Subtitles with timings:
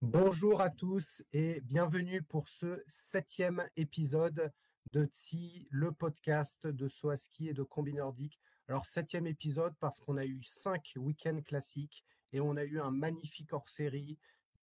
[0.00, 4.52] Bonjour à tous et bienvenue pour ce septième épisode
[4.92, 8.38] de TSI, le podcast de Soaski et de Combi Nordique.
[8.68, 12.92] Alors septième épisode parce qu'on a eu cinq week-ends classiques et on a eu un
[12.92, 14.16] magnifique hors-série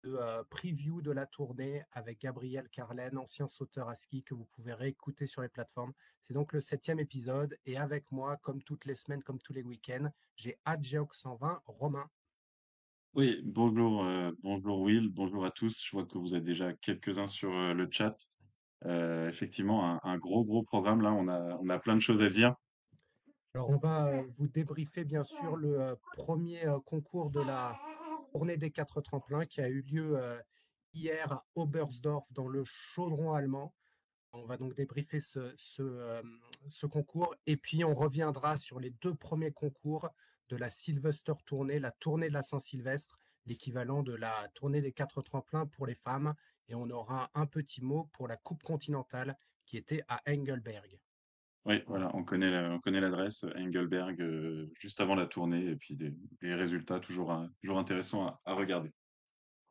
[0.04, 4.46] de euh, preview de la tournée avec Gabriel Carlen, ancien sauteur à ski que vous
[4.52, 5.92] pouvez réécouter sur les plateformes.
[6.22, 9.62] C'est donc le septième épisode et avec moi, comme toutes les semaines, comme tous les
[9.62, 12.08] week-ends, j'ai Adgeox 120, Romain.
[13.14, 15.84] Oui, bonjour, euh, bonjour Will, bonjour à tous.
[15.84, 18.16] Je vois que vous êtes déjà quelques-uns sur euh, le chat.
[18.86, 21.12] Euh, effectivement, un, un gros, gros programme là.
[21.12, 22.54] On a, on a plein de choses à dire.
[23.54, 27.78] Alors, on va vous débriefer bien sûr le premier concours de la
[28.34, 30.18] tournée des quatre tremplins qui a eu lieu
[30.92, 33.72] hier à Oberstdorf dans le chaudron allemand.
[34.32, 39.52] On va donc débriefer ce, ce concours et puis on reviendra sur les deux premiers
[39.52, 40.08] concours
[40.48, 45.22] de la Sylvester Tournée, la tournée de la Saint-Sylvestre, l'équivalent de la tournée des quatre
[45.22, 46.34] tremplins pour les femmes.
[46.68, 50.98] Et on aura un petit mot pour la Coupe continentale qui était à Engelberg.
[51.66, 55.76] Oui, voilà, on connaît, la- on connaît l'adresse Engelberg euh, juste avant la tournée et
[55.76, 56.12] puis des,
[56.42, 58.92] des résultats toujours, toujours intéressants à, à regarder.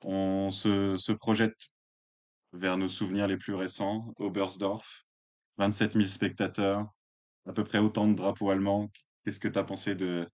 [0.02, 1.56] On se, se projette
[2.52, 4.14] vers nos souvenirs les plus récents.
[4.18, 5.06] Oberstdorf,
[5.58, 6.88] 27 000 spectateurs,
[7.46, 8.90] à peu près autant de drapeaux allemands.
[9.24, 10.28] Qu'est-ce que tu as pensé de,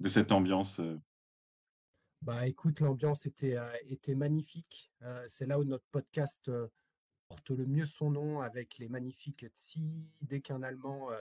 [0.00, 0.98] de cette ambiance euh?
[2.22, 4.92] Bah écoute, l'ambiance était, euh, était magnifique.
[5.02, 6.68] Euh, c'est là où notre podcast euh,
[7.28, 11.20] porte le mieux son nom avec les magnifiques Tsi, dès qu'un Allemand euh,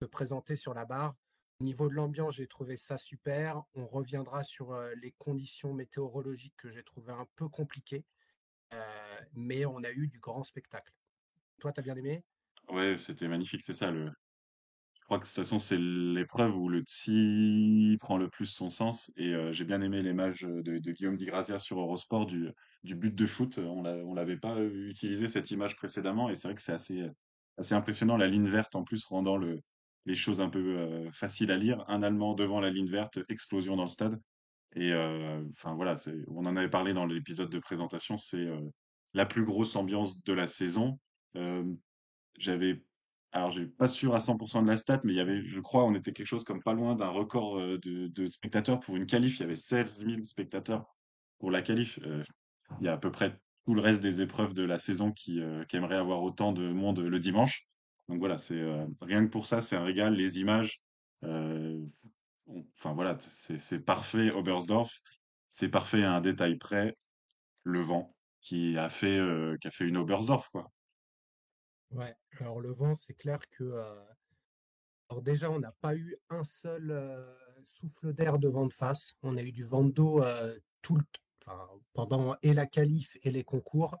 [0.00, 1.16] se présentait sur la barre.
[1.60, 3.62] Au niveau de l'ambiance, j'ai trouvé ça super.
[3.74, 8.04] On reviendra sur euh, les conditions météorologiques que j'ai trouvé un peu compliquées,
[8.74, 10.92] euh, mais on a eu du grand spectacle.
[11.58, 12.22] Toi, t'as bien aimé?
[12.68, 14.12] Ouais, c'était magnifique, c'est ça le,
[15.08, 19.10] crois que de toute façon, c'est l'épreuve où le tsi prend le plus son sens.
[19.16, 22.52] Et euh, j'ai bien aimé l'image de, de Guillaume Di Grazia sur Eurosport du,
[22.84, 23.58] but de foot.
[23.58, 26.30] On on l'avait pas euh, utilisé cette image précédemment.
[26.30, 28.16] Et c'est vrai que c'est assez, euh, impressionnant.
[28.16, 29.60] La ligne verte, en plus, rendant le,
[30.06, 31.84] les choses un peu euh, faciles à lire.
[31.88, 34.20] Un Allemand devant la ligne verte, explosion dans le stade.
[34.74, 35.94] Et euh, enfin voilà,
[36.28, 38.16] on en avait parlé dans l'épisode de présentation.
[38.16, 38.60] C'est euh,
[39.14, 40.98] la plus grosse ambiance de la saison.
[41.36, 41.64] Euh,
[42.38, 42.82] j'avais,
[43.32, 45.84] alors j'ai pas sûr à 100% de la stat, mais il y avait, je crois,
[45.84, 49.38] on était quelque chose comme pas loin d'un record euh, de, spectateurs pour une qualif.
[49.38, 50.86] Il y avait 16 000 spectateurs
[51.38, 51.98] pour la qualif.
[52.04, 52.22] Euh,
[52.80, 55.40] il y a à peu près tout le reste des épreuves de la saison qui,
[55.40, 57.66] euh, qui aimeraient avoir autant de monde le dimanche.
[58.08, 60.14] Donc voilà, c'est euh, rien que pour ça, c'est un régal.
[60.14, 60.80] Les images,
[61.22, 64.30] enfin voilà, c'est parfait.
[64.30, 65.00] Oberstdorf,
[65.48, 66.96] c'est parfait à un détail près.
[67.64, 69.20] Le vent qui a fait
[69.60, 70.70] qui a fait une Oberstdorf quoi.
[71.90, 73.72] Ouais, alors le vent, c'est clair que
[75.08, 76.94] Alors déjà, on n'a pas eu un seul
[77.64, 79.16] souffle d'air de vent de face.
[79.22, 80.22] On a eu du vent d'eau
[80.82, 81.02] tout le
[81.94, 83.96] pendant et la qualif et les concours.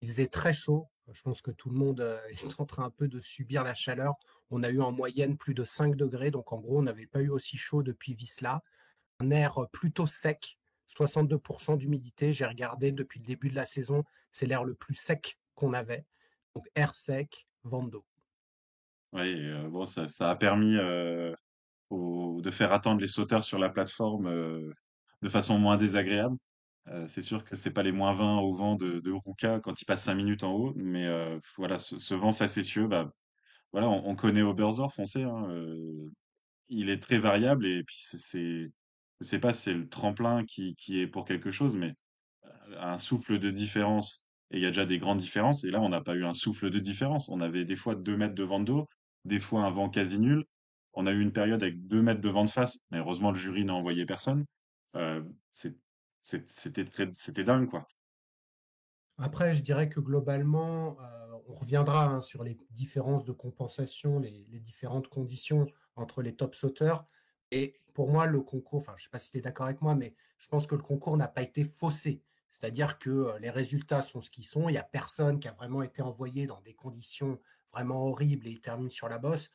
[0.00, 0.88] Il faisait très chaud.
[1.12, 2.00] Je pense que tout le monde
[2.30, 4.14] est en train un peu de subir la chaleur.
[4.50, 6.30] On a eu en moyenne plus de 5 degrés.
[6.30, 8.62] Donc en gros, on n'avait pas eu aussi chaud depuis Visla.
[9.20, 10.58] Un air plutôt sec,
[10.96, 12.32] 62% d'humidité.
[12.32, 16.06] J'ai regardé depuis le début de la saison, c'est l'air le plus sec qu'on avait.
[16.58, 18.04] Donc air sec, vent d'eau.
[19.12, 21.32] Oui, euh, bon, ça, a permis euh,
[21.92, 24.72] de faire attendre les sauteurs sur la plateforme euh,
[25.22, 26.36] de façon moins désagréable.
[27.06, 29.84] C'est sûr que c'est pas les moins 20 au vent de, de Ruka quand il
[29.84, 31.06] passe 5 minutes en haut, mais
[31.58, 33.12] voilà, ce, vent facétieux, bah,
[33.72, 36.10] voilà, on, on connaît Oberstdorf, on hein,
[36.70, 38.70] il est très variable et puis c'est,
[39.20, 41.94] je sais pas c'est le tremplin qui est pour quelque chose, mais
[42.78, 45.88] un souffle de différence, et il y a déjà des grandes différences, et là, on
[45.88, 47.28] n'a pas eu un souffle de différence.
[47.28, 48.86] On avait des fois 2 mètres de vent d'eau,
[49.24, 50.44] des fois un vent quasi nul.
[50.94, 53.36] On a eu une période avec 2 mètres de vent de face, mais heureusement, le
[53.36, 54.44] jury n'a envoyé personne.
[54.96, 55.22] Euh,
[56.20, 57.86] c'était dingue, quoi.
[59.18, 64.60] Après, je dirais que globalement, euh, on reviendra hein, sur les différences de compensation, les
[64.60, 65.66] différentes conditions
[65.96, 67.06] entre les top sauteurs.
[67.50, 69.82] Et pour moi, le concours, enfin, je ne sais pas si tu es d'accord avec
[69.82, 72.22] moi, mais je pense que le concours n'a pas été faussé.
[72.50, 74.68] C'est-à-dire que euh, les résultats sont ce qu'ils sont.
[74.68, 77.38] Il n'y a personne qui a vraiment été envoyé dans des conditions
[77.72, 79.50] vraiment horribles et il termine sur la bosse.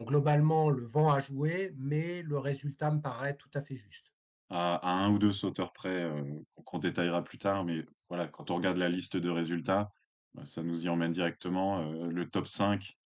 [0.00, 4.12] Globalement, le vent a joué, mais le résultat me paraît tout à fait juste.
[4.50, 6.22] À, un ou deux sauteurs près, euh,
[6.64, 9.90] qu'on détaillera plus tard, mais voilà, quand on regarde la liste de résultats,
[10.38, 11.82] euh, ça nous y emmène directement.
[11.90, 12.96] Le top 5,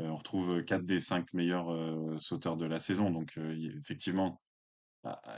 [0.00, 3.10] euh, on retrouve 4 des 5 meilleurs sauteurs de la saison.
[3.10, 4.40] Donc, effectivement,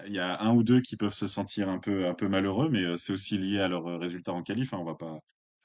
[0.07, 2.69] Il y a un ou deux qui peuvent se sentir un peu, un peu malheureux,
[2.71, 4.73] mais euh, c'est aussi lié à leurs euh, résultats en qualif.
[4.73, 5.19] hein, on va pas,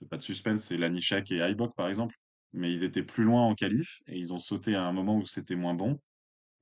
[0.10, 2.16] pas de suspense, c'est Lanishek et Aibok par exemple.
[2.54, 5.26] Mais ils étaient plus loin en qualif et ils ont sauté à un moment où
[5.26, 6.00] c'était moins bon.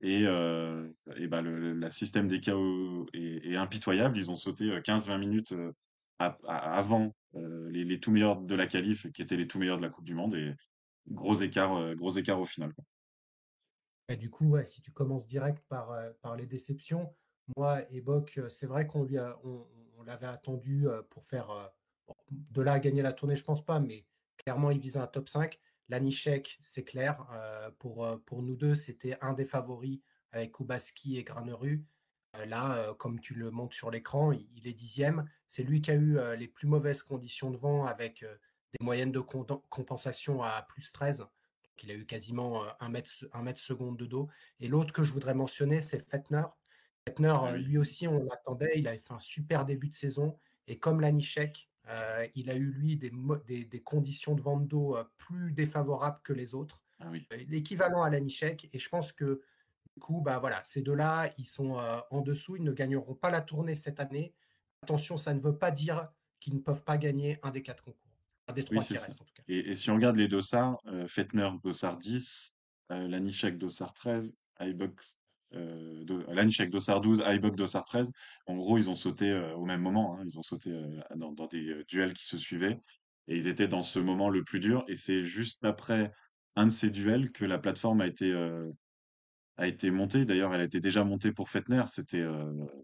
[0.02, 4.16] Et, euh, et bah, le, système des KO est, impitoyable.
[4.16, 5.54] Ils ont sauté euh, 15-20 minutes
[6.18, 9.88] avant les, les tout meilleurs de la qualif, qui étaient les tout meilleurs de la
[9.88, 10.34] Coupe du Monde.
[10.34, 10.54] Et
[11.08, 12.72] gros écart, gros écart au final.
[14.08, 17.14] Et du coup, si tu commences direct par, par les déceptions,
[17.56, 19.66] moi, Ebok, euh, c'est vrai qu'on lui a- on,
[20.04, 21.66] l'avait attendu euh, pour faire euh,
[22.30, 24.06] de là à gagner la tournée, je pense pas, mais
[24.38, 25.60] clairement, il visait un top 5.
[25.88, 27.26] Lanichek, c'est clair.
[27.78, 30.00] pour, nous deux, c'était un des favoris
[30.32, 31.84] avec Kubaski et Graneru.
[32.46, 35.28] Là, comme tu le montres sur l'écran, il, est dixième.
[35.48, 39.18] C'est lui qui a eu les plus mauvaises conditions de vent avec des moyennes de
[39.20, 41.26] compensation à plus 13.
[41.82, 44.28] Il a eu quasiment un mètre, un mètre seconde de dos.
[44.60, 46.44] Et l'autre que je voudrais mentionner, c'est Fettner.
[47.06, 48.72] Fettner, Ah euh, lui aussi, on l'attendait.
[48.76, 50.36] Il avait fait un super début de saison.
[50.66, 53.10] Et comme Lanichek, euh, il a eu, lui, des,
[53.46, 56.82] des, des conditions de vente d'eau euh, plus défavorables que les autres.
[57.00, 57.26] ah oui.
[57.48, 58.68] L'équivalent à Lanichek.
[58.72, 59.42] Et je pense que,
[59.94, 62.56] du coup, bah, voilà, ces deux-là, ils sont euh, en dessous.
[62.56, 64.34] Ils ne gagneront pas la tournée cette année.
[64.82, 66.08] Attention, ça ne veut pas dire
[66.38, 67.98] qu'ils ne peuvent pas gagner un des quatre concours.
[68.48, 69.42] Un des trois qui restent, en tout cas.
[69.48, 72.54] Et, et si on regarde les dossards, euh, Fettner dossard 10,
[72.92, 75.00] euh, Lanichek dossard 13, Aibok,
[75.54, 78.12] euh, Lanichek dossard 12, Aibok dossard 13,
[78.46, 80.16] en gros, ils ont sauté euh, au même moment.
[80.18, 80.22] hein.
[80.24, 82.80] ils ont sauté euh, dans, des euh, duels qui se suivaient.
[83.28, 84.84] Et ils étaient dans ce moment le plus dur.
[84.88, 86.12] Et c'est juste après
[86.56, 88.32] un de ces duels que la plateforme a été,
[89.56, 90.24] a été montée.
[90.24, 91.84] D'ailleurs, elle a été déjà montée pour Fettner.
[91.86, 92.26] C'était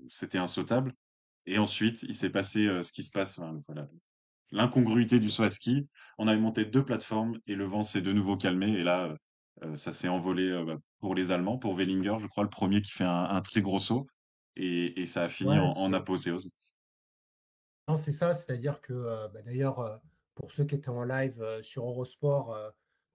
[0.08, 0.94] c'était insautable.
[1.46, 3.40] Et ensuite, il s'est passé ce qui se passe.
[3.40, 3.88] enfin, voilà,
[4.52, 5.88] l'incongruité du saut à ski.
[6.18, 8.70] On avait monté deux plateformes et le vent s'est de nouveau calmé.
[8.70, 9.16] Et là,
[9.74, 12.90] ça s'est envolé euh, bah, pour les Allemands, pour Wellinger, je crois, le premier qui
[12.90, 14.06] fait un, un très gros saut.
[14.56, 16.50] Et, et ça a fini en, Ouais, en apothéose.
[17.88, 19.96] Non, c'est ça, c'est-à-dire que euh, bah, d'ailleurs, euh,
[20.34, 22.70] pour ceux qui étaient en live euh, sur Eurosport, euh,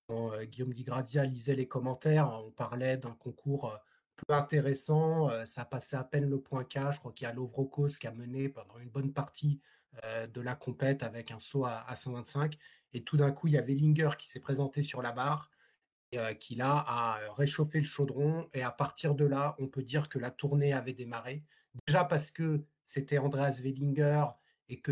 [0.07, 3.77] quand euh, Guillaume Di Grazia lisait les commentaires, on parlait d'un concours euh,
[4.15, 7.33] peu intéressant, euh, ça passait à peine le point K, je crois qu'il y a
[7.33, 9.59] Lovrokos qui a mené pendant une bonne partie
[10.05, 12.57] euh, de la compète avec un saut à, à 125,
[12.93, 15.51] et tout d'un coup, il y avait Linger qui s'est présenté sur la barre,
[16.15, 20.09] euh, qui a euh, réchauffé le chaudron, et à partir de là, on peut dire
[20.09, 21.45] que la tournée avait démarré,
[21.87, 24.25] déjà parce que c'était Andreas Wellinger,
[24.67, 24.91] et que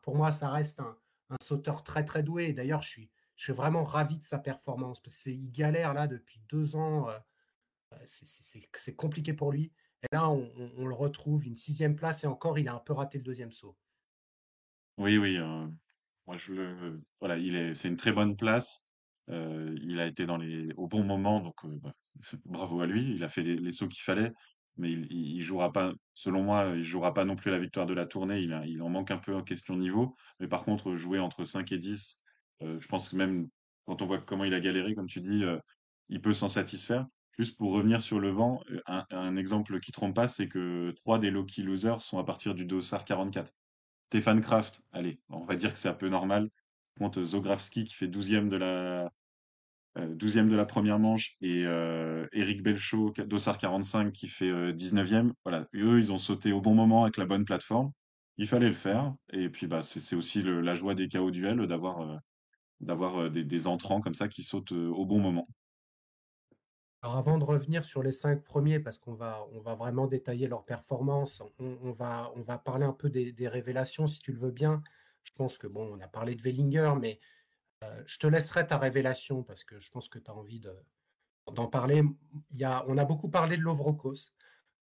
[0.00, 0.96] pour moi, ça reste un,
[1.42, 2.54] sauteur très très doué.
[2.54, 6.40] D'ailleurs, je suis, je suis vraiment ravi de sa performance parce qu'il galère là depuis
[6.48, 7.10] deux ans.
[7.10, 7.18] Euh,
[8.04, 9.70] c'est compliqué pour lui.
[10.02, 13.18] Et là, on, le retrouve une sixième place et encore, il a un peu raté
[13.18, 13.76] le deuxième saut.
[14.96, 15.38] Oui, oui.
[16.26, 18.86] moi, je le, voilà, il est, c'est une très bonne place.
[19.30, 21.94] Euh, il a été dans les, au bon moment, donc euh, bah,
[22.44, 23.14] bravo à lui.
[23.14, 24.32] Il a fait les, sauts qu'il fallait,
[24.76, 27.94] mais il, il, jouera pas, selon moi, il jouera pas non plus la victoire de
[27.94, 28.40] la tournée.
[28.40, 30.14] Il, en manque un peu en question niveau.
[30.40, 32.20] Mais par contre, jouer entre 5 et 10,
[32.62, 33.48] euh, je pense que même
[33.84, 35.44] quand on voit comment il a galéré, comme tu dis,
[36.08, 37.06] il peut s'en satisfaire.
[37.38, 41.30] Juste pour revenir sur le vent, un, exemple qui trompe pas, c'est que trois des
[41.30, 43.52] Lucky Losers sont à partir du dossard 44.
[44.06, 46.50] Stefan Kraft, allez, on va dire que c'est un peu normal.
[46.98, 49.10] Contre Zografski qui fait douzième de la,
[49.98, 54.72] euh, 12 de la première manche et euh, Eric Belchaud, Dossard 45 qui fait euh,
[54.72, 55.32] 19e.
[55.44, 57.92] Voilà, eux, ils ont sauté au bon moment avec la bonne plateforme.
[58.38, 59.14] Il fallait le faire.
[59.32, 62.16] Et puis, bah, c'est aussi la joie des KO duels d'avoir euh,
[62.80, 65.46] d'avoir euh, des, entrants comme ça qui sautent au bon moment.
[67.02, 70.46] Alors avant de revenir sur les cinq premiers, parce qu'on va, on va vraiment détailler
[70.46, 74.52] leur performance, on, va, on va parler un peu des, révélations si tu le veux
[74.52, 74.82] bien.
[75.24, 77.20] Je pense que bon, on a parlé de Wellinger, mais
[78.06, 80.62] je te laisserai ta révélation parce que je pense que tu as envie
[81.50, 82.02] d'en parler.
[82.50, 84.30] Il y a, on a beaucoup parlé de Lovrokos.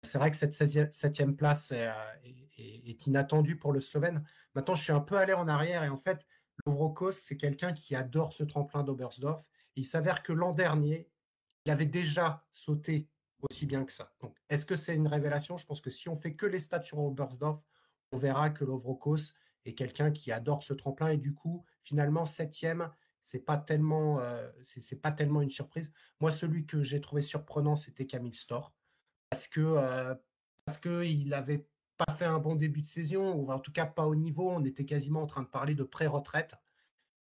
[0.02, 4.24] C'est vrai que cette 16e, 7e place est, inattendue pour le Slovène.
[4.54, 6.26] Maintenant, je suis un peu allé en arrière et en fait,
[6.66, 9.48] Lovrokos, c'est quelqu'un qui adore ce tremplin d'Oberstdorf.
[9.76, 11.08] Il s'avère que l'an dernier,
[11.64, 13.08] il avait déjà sauté
[13.50, 14.12] aussi bien que ça.
[14.20, 15.56] Donc, est-ce que c'est une révélation?
[15.56, 17.64] Je pense que si on fait que les stats sur Oberstdorf,
[18.12, 19.34] on verra que Lovrokos
[19.64, 22.90] est quelqu'un qui adore ce tremplin et du coup, finalement, septième,
[23.23, 25.90] c'est pas tellement, euh, c'est pas tellement une surprise.
[26.21, 28.73] Moi, celui que j'ai trouvé surprenant, c'était Camille Storr
[29.30, 30.14] parce que euh,
[30.66, 31.66] parce que il avait
[31.97, 34.50] pas fait un bon début de saison ou en tout cas pas au niveau.
[34.50, 36.56] On était quasiment en train de parler de pré-retraite.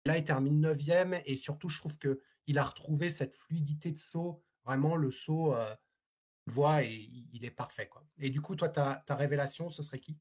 [0.05, 3.99] Là, il termine neuvième et surtout, je trouve que il a retrouvé cette fluidité de
[3.99, 4.43] saut.
[4.65, 5.75] Vraiment, le saut, euh,
[6.47, 7.87] voit et il est parfait.
[7.87, 8.03] Quoi.
[8.17, 10.17] Et du coup, toi, ta révélation, ce serait qui?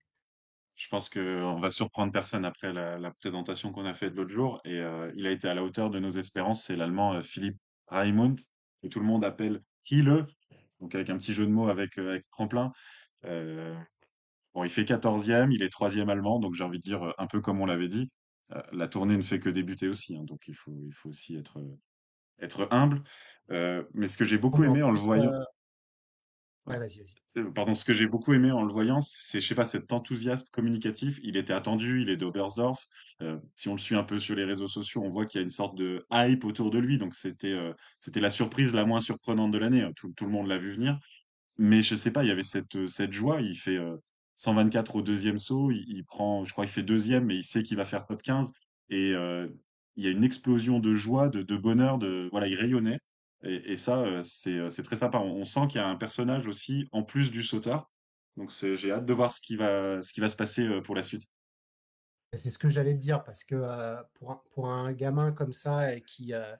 [0.81, 4.63] Je pense qu'on va surprendre personne après la, la présentation qu'on a faite l'autre jour.
[4.65, 6.65] Et euh, il a été à la hauteur de nos espérances.
[6.65, 7.59] C'est l'Allemand euh, Philipp
[7.89, 8.41] Raimund,
[8.83, 9.61] que tout le monde appelle
[9.91, 10.27] Hiele,
[10.81, 12.73] donc avec un petit jeu de mots avec, euh, avec tremplin.
[13.27, 13.79] Euh,
[14.55, 17.27] bon, il fait 14e, il est troisième allemand, donc j'ai envie de dire euh, un
[17.27, 18.11] peu comme on l'avait dit.
[18.73, 21.63] La tournée ne fait que débuter aussi, hein, donc il faut, il faut aussi être,
[22.41, 23.05] être humble.
[23.49, 25.31] Mais ce que j'ai beaucoup aimé en le voyant,
[26.67, 27.15] Ouais, vas-y, vas-y.
[27.39, 29.93] Euh, Pardon, ce que j'ai beaucoup aimé en le voyant, c'est, je sais pas, cet
[29.93, 31.19] enthousiasme communicatif.
[31.23, 32.87] Il était attendu, il est d'Oberstdorf.
[33.23, 35.43] Euh, si on le suit un peu sur les réseaux sociaux, on voit qu'il y
[35.43, 36.99] a une sorte de hype autour de lui.
[36.99, 39.83] Donc c'était euh, c'était la surprise la moins surprenante de l'année.
[39.83, 39.93] hein.
[39.97, 40.99] Tout, tout le monde l'a vu venir.
[41.59, 43.41] Mais je sais pas, il y avait cette, euh, cette joie.
[43.43, 43.97] Il fait euh,
[44.35, 45.71] 124 au deuxième saut.
[45.73, 48.23] Il, il prend, je crois, il fait deuxième, mais il sait qu'il va faire top
[48.23, 48.53] 15.
[48.91, 49.49] Et euh,
[49.97, 51.99] il y a une explosion de joie, de, de bonheur.
[51.99, 52.99] De, voilà, il rayonnait.
[53.43, 55.19] Et, et ça, euh, c'est, euh, c'est très sympa.
[55.19, 57.91] On, on sent qu'il y a un personnage aussi, en plus du sauteur.
[58.37, 60.95] Donc j'ai hâte de voir ce qui va, ce qui va se passer euh, pour
[60.95, 61.25] la suite.
[62.33, 65.53] C'est ce que j'allais te dire, parce que euh, pour, un, pour un gamin comme
[65.53, 66.55] ça, et qui, euh,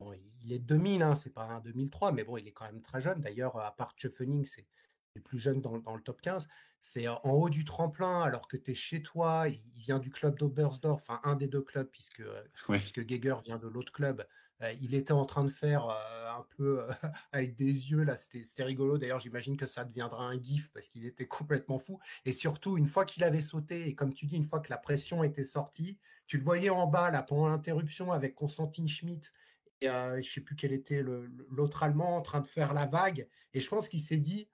[0.00, 0.12] bon,
[0.42, 3.00] il est 2000, hein, c'est pas un 2003, mais bon, il est quand même très
[3.00, 3.20] jeune.
[3.20, 4.66] D'ailleurs, à part Schöffening, c'est
[5.14, 6.48] le plus jeune dans, dans le top 15.
[6.80, 9.46] C'est en haut du tremplin, alors que tu es chez toi.
[9.48, 12.78] Il, vient du club d'Oberstdorf, enfin un des deux clubs, puisque, euh, Ouais.
[12.78, 14.26] puisque Geiger vient de l'autre club.
[14.62, 16.92] Euh, il était en train de faire euh, un peu euh,
[17.32, 18.98] avec des yeux, là, c'était rigolo.
[18.98, 21.98] D'ailleurs, j'imagine que ça deviendra un gif parce qu'il était complètement fou.
[22.24, 24.78] Et surtout, une fois qu'il avait sauté, et comme tu dis, une fois que la
[24.78, 29.32] pression était sortie, tu le voyais en bas, là, pendant l'interruption avec Constantin Schmitt
[29.80, 33.28] et euh, je sais plus quel était l'autre Allemand en train de faire la vague.
[33.52, 34.48] Et je pense qu'il s'est dit,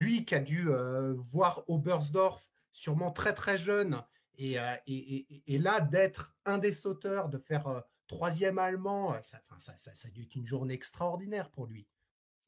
[0.00, 0.68] lui qui a dû
[1.16, 4.02] voir Oberstdorf sûrement très très jeune,
[4.36, 4.56] et,
[4.86, 7.84] et, et- là d'être un des sauteurs, de faire
[8.16, 11.86] troisième allemand, euh, ça, ça, ça, ça a dû être une journée extraordinaire pour lui.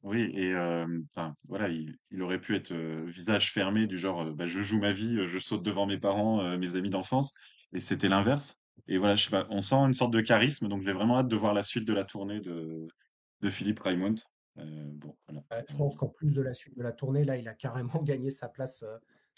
[0.03, 4.23] Oui, et euh, enfin voilà, il, il aurait pu être euh, visage fermé du genre,
[4.23, 7.33] euh, bah, je joue ma vie, je saute devant mes parents, mes amis d'enfance,
[7.71, 8.59] et c'était l'inverse.
[8.87, 11.29] Et voilà, je sais pas, on sent une sorte de charisme, donc j'ai vraiment hâte
[11.29, 12.87] de voir la suite de la tournée de,
[13.41, 14.15] de Philippe Raimond.
[14.57, 15.43] Euh, bon, voilà.
[15.53, 18.01] Euh, je pense qu'en plus de la suite de la tournée, là, il a carrément
[18.03, 18.83] gagné sa place,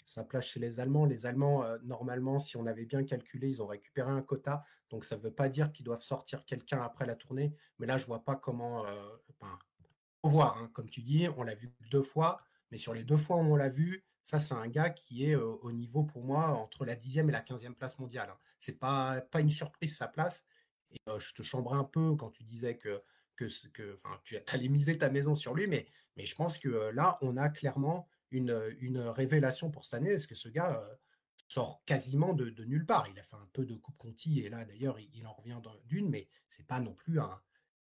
[0.06, 1.04] sa place chez les Allemands.
[1.04, 4.64] Les Allemands, euh, normalement, si on avait bien calculé, ils ont récupéré un quota.
[4.88, 7.54] Donc, ça ne veut pas dire qu'ils doivent sortir quelqu'un après la tournée.
[7.78, 8.86] Mais là, je vois pas comment.
[8.86, 8.88] euh,
[9.30, 9.58] enfin,
[10.22, 10.70] faut voir, hein.
[10.72, 12.40] comme tu dis, on l'a vu deux fois.
[12.70, 15.36] Mais sur les deux fois où on l'a vu, ça, c'est un gars qui est
[15.36, 18.30] euh, au niveau, pour moi, entre la dixième et la quinzième place mondiale.
[18.30, 18.38] hein.
[18.58, 20.44] C'est pas, une surprise, sa place.
[20.92, 23.02] Et euh, je te chambrais un peu quand tu disais que,
[23.34, 25.86] que, que tu allais miser ta maison sur lui, mais
[26.16, 30.12] je pense que euh, là, on a clairement une, euh, une révélation pour cette année,
[30.12, 30.94] parce que ce gars euh,
[31.48, 33.08] sort quasiment de, de nulle part?
[33.08, 35.60] Il a fait un peu de Coupe Conti, et là, d'ailleurs, il, il en revient
[35.84, 37.40] d'une, mais c'est pas non plus un,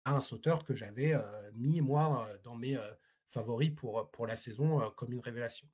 [0.05, 2.77] un sauteur que j'avais euh, mis, moi, dans mes
[3.25, 5.67] favoris pour, pour la saison comme une révélation.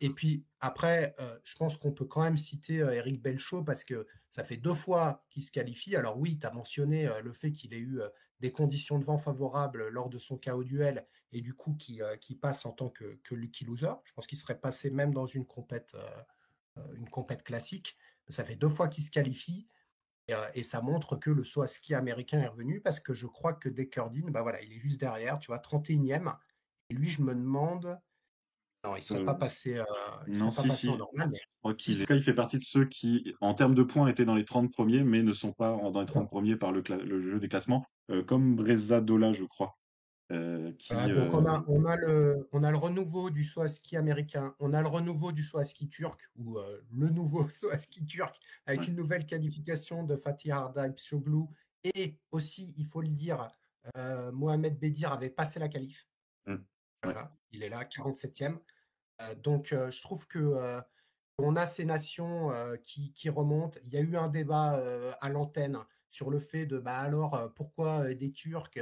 [0.00, 1.14] Et puis après,
[1.44, 5.24] je pense qu'on peut quand même citer Eric Belchaud parce que ça fait deux fois
[5.30, 5.94] qu'il se qualifie.
[5.94, 8.00] Alors oui, tu as mentionné le fait qu'il ait eu
[8.40, 12.16] des conditions de vent favorables lors de son KO duel et du coup qui, euh,
[12.16, 13.92] qui passe en tant que, que lucky loser.
[14.04, 16.22] Je pense qu'il serait passé même dans une compète, euh,
[16.78, 17.96] euh, une compète classique.
[18.28, 19.66] Ça fait deux fois qu'il se qualifie
[20.54, 23.52] et, ça montre que le saut à ski américain est revenu parce que je crois
[23.52, 26.36] que Dekerdin, bah il est juste derrière, tu vois, 31e.
[26.88, 27.98] Et lui, je me demande,
[28.84, 29.84] non, il serait Euh, pas passé, euh,
[30.26, 32.06] il non, serait pas si, passé en si, normal, mais je crois si, est, en
[32.06, 32.14] si.
[32.16, 35.04] il fait partie de ceux qui, en termes de points, étaient dans les 30 premiers,
[35.04, 36.28] mais ne sont pas en- dans les 30 Bon.
[36.28, 36.82] premiers par le,
[37.20, 39.76] jeu des classements, euh, comme Breza Dola, je crois,
[40.32, 43.60] euh, qui, donc on euh, a, on a le, on a le renouveau du saut
[43.60, 46.56] à ski américain, on a le renouveau du saut à ski turc, ou
[46.96, 48.34] le nouveau saut à ski turc,
[48.64, 51.44] avec ouais, une nouvelle qualification de Fatih Ardal Pşoglu,
[51.84, 53.50] et aussi, il faut le dire,
[54.32, 56.06] Mohamed Bedir avait passé la qualif.
[57.02, 58.58] Voilà, il est là, 47e.
[59.20, 60.80] Euh, donc, je trouve que
[61.38, 62.52] on a ces nations
[62.82, 63.78] qui, remontent.
[63.86, 64.82] Il y a eu un débat
[65.20, 65.78] à l'antenne
[66.10, 68.78] sur le fait de bah alors pourquoi des Turcs,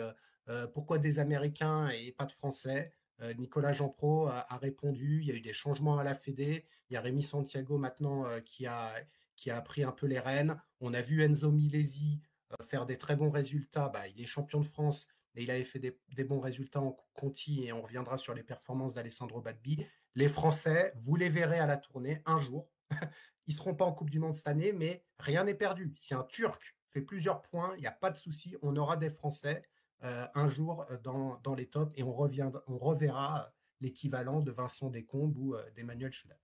[0.72, 2.92] pourquoi des Américains et pas de Français?
[3.36, 5.20] Nicolas Jean-Pro a, répondu.
[5.20, 6.66] Il y a eu des changements à la Fédé.
[6.90, 8.92] Il y a Rémi Santiago maintenant qui a
[9.36, 10.60] qui a pris un peu les rênes.
[10.80, 12.20] On a vu Enzo Milesi
[12.68, 13.88] faire des très bons résultats.
[13.88, 15.06] Bah, il est champion de France
[15.38, 18.94] et il avait fait des, bons résultats en Conti et on reviendra sur les performances
[18.94, 19.86] d'Alessandro Badbi.
[20.16, 22.68] Les Français, vous les verrez à la tournée un jour.
[23.46, 25.94] Ils seront pas en Coupe du Monde cette année, mais rien n'est perdu.
[25.96, 28.56] Si un Turc fait plusieurs points, il n'y a pas de souci.
[28.62, 29.62] On aura des Français
[30.02, 35.36] euh, un jour euh, dans, les tops et on, reverra euh, l'équivalent de Vincent Descombes
[35.38, 36.34] ou d'Emmanuel Schudin.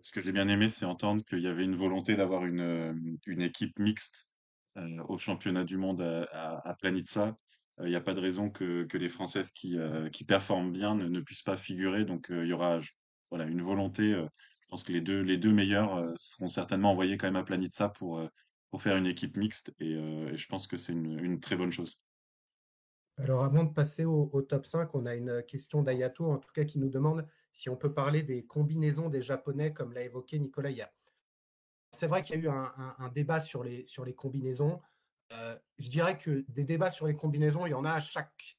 [0.00, 3.78] Ce que j'ai bien aimé, c'est entendre qu'il y avait une volonté d'avoir une, équipe
[3.78, 4.30] mixte
[4.74, 7.36] au championnat du monde à, à, à Planitza.
[7.80, 11.20] Euh, Il n'y a pas de raison que, les Françaises qui, euh, performent bien ne,
[11.20, 12.04] puissent pas figurer.
[12.04, 12.80] Donc euh, il y aura
[13.32, 14.12] une volonté.
[14.12, 18.22] je pense que les deux, meilleurs seront certainement envoyés quand même à Planitza pour,
[18.78, 19.72] faire une équipe mixte.
[19.80, 21.98] Et, je pense que c'est une, très bonne chose.
[23.16, 26.64] Alors avant de passer au, top 5, on a une question d'Ayato, en tout cas,
[26.64, 30.70] qui nous demande si on peut parler des combinaisons des Japonais, comme l'a évoqué Nicolas.
[31.90, 34.80] C'est vrai qu'il y a eu un, débat sur les combinaisons.
[35.32, 38.58] Euh, je dirais que des débats sur les combinaisons, il y en a à chaque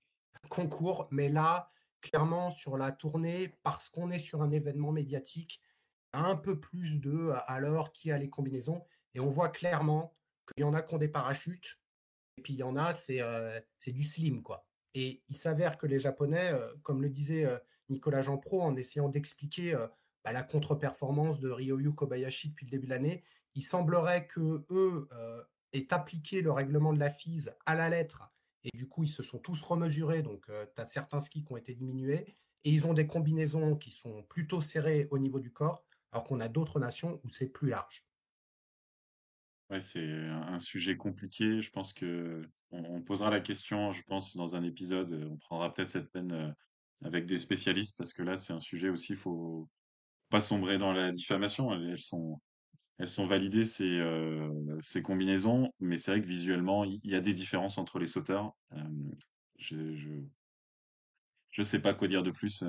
[0.50, 1.72] concours, mais là,
[2.02, 5.62] clairement sur la tournée, parce qu'on est sur un événement médiatique,
[6.14, 8.84] un peu plus de alors qui a les combinaisons.
[9.14, 10.16] Et on voit clairement
[10.48, 11.80] qu'il y en a qui ont des parachutes,
[12.38, 13.22] et puis il y en a, c'est
[13.80, 14.66] c'est du slim, quoi.
[14.94, 17.48] Et il s'avère que les Japonais, comme le disait
[17.90, 19.74] Nicolas Jean-Pro en essayant d'expliquer
[20.24, 23.24] bah, la contre-performance de Ryoyu Kobayashi depuis le début de l'année,
[23.56, 25.10] il semblerait que eux
[25.74, 28.32] aient appliqué le règlement de la FISE à la lettre
[28.64, 30.22] et du coup ils se sont tous remesurés.
[30.22, 33.92] Donc tu as certains skis qui ont été diminués et ils ont des combinaisons qui
[33.92, 37.70] sont plutôt serrées au niveau du corps, alors qu'on a d'autres nations où c'est plus
[37.70, 38.06] large.
[39.70, 41.62] Ouais, c'est un sujet compliqué.
[41.62, 45.28] Je pense que on, posera la question, je pense, dans un épisode.
[45.32, 46.56] On prendra peut-être cette peine
[47.04, 49.14] avec des spécialistes parce que là, c'est un sujet aussi.
[49.14, 49.70] Il faut
[50.30, 51.74] pas sombrer dans la diffamation.
[51.74, 52.42] Elles sont,
[53.00, 54.02] elles sont validées ces,
[54.82, 58.54] ces combinaisons, mais c'est vrai que visuellement, il y, a des différences entre les sauteurs.
[59.58, 60.10] je, je,
[61.52, 62.64] je sais pas quoi dire de plus.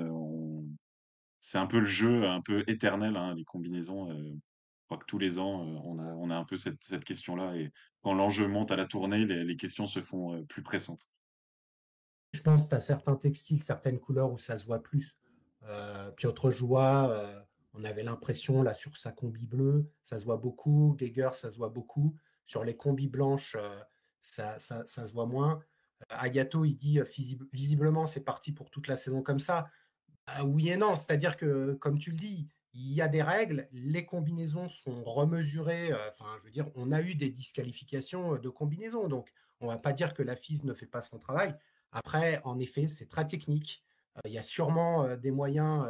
[1.37, 4.09] C'est un peu le jeu, un peu éternel, hein, les combinaisons
[4.91, 7.55] crois que tous les ans, euh, on a, on a un peu cette, cette question-là.
[7.55, 7.71] Et
[8.01, 11.09] quand l'enjeu monte à la tournée, les, les questions se font euh, plus pressantes.
[12.33, 15.15] Je pense que tu as certains textiles, certaines couleurs où ça se voit plus.
[15.63, 17.40] Euh, Piotr Joie, euh,
[17.73, 20.95] on avait l'impression, là, sur sa combi bleue, ça se voit beaucoup.
[20.97, 22.15] Geiger, ça se voit beaucoup.
[22.45, 23.55] Sur les combis blanches,
[24.19, 25.61] ça, ça, ça, se voit moins.
[26.09, 26.99] Ayato, il dit
[27.53, 29.69] visiblement, c'est parti pour toute la saison comme ça.
[30.27, 33.67] Bah oui et non, c'est-à-dire que, comme tu le dis, il y a des règles,
[33.71, 35.91] les combinaisons sont remesurées.
[35.91, 39.65] Euh, enfin, je veux dire, on a eu des disqualifications euh, de combinaisons, donc on
[39.65, 41.55] ne va pas dire que la FIS ne fait pas son travail.
[41.91, 43.83] Après, en effet, c'est très technique.
[44.17, 45.85] Euh, il y a sûrement des moyens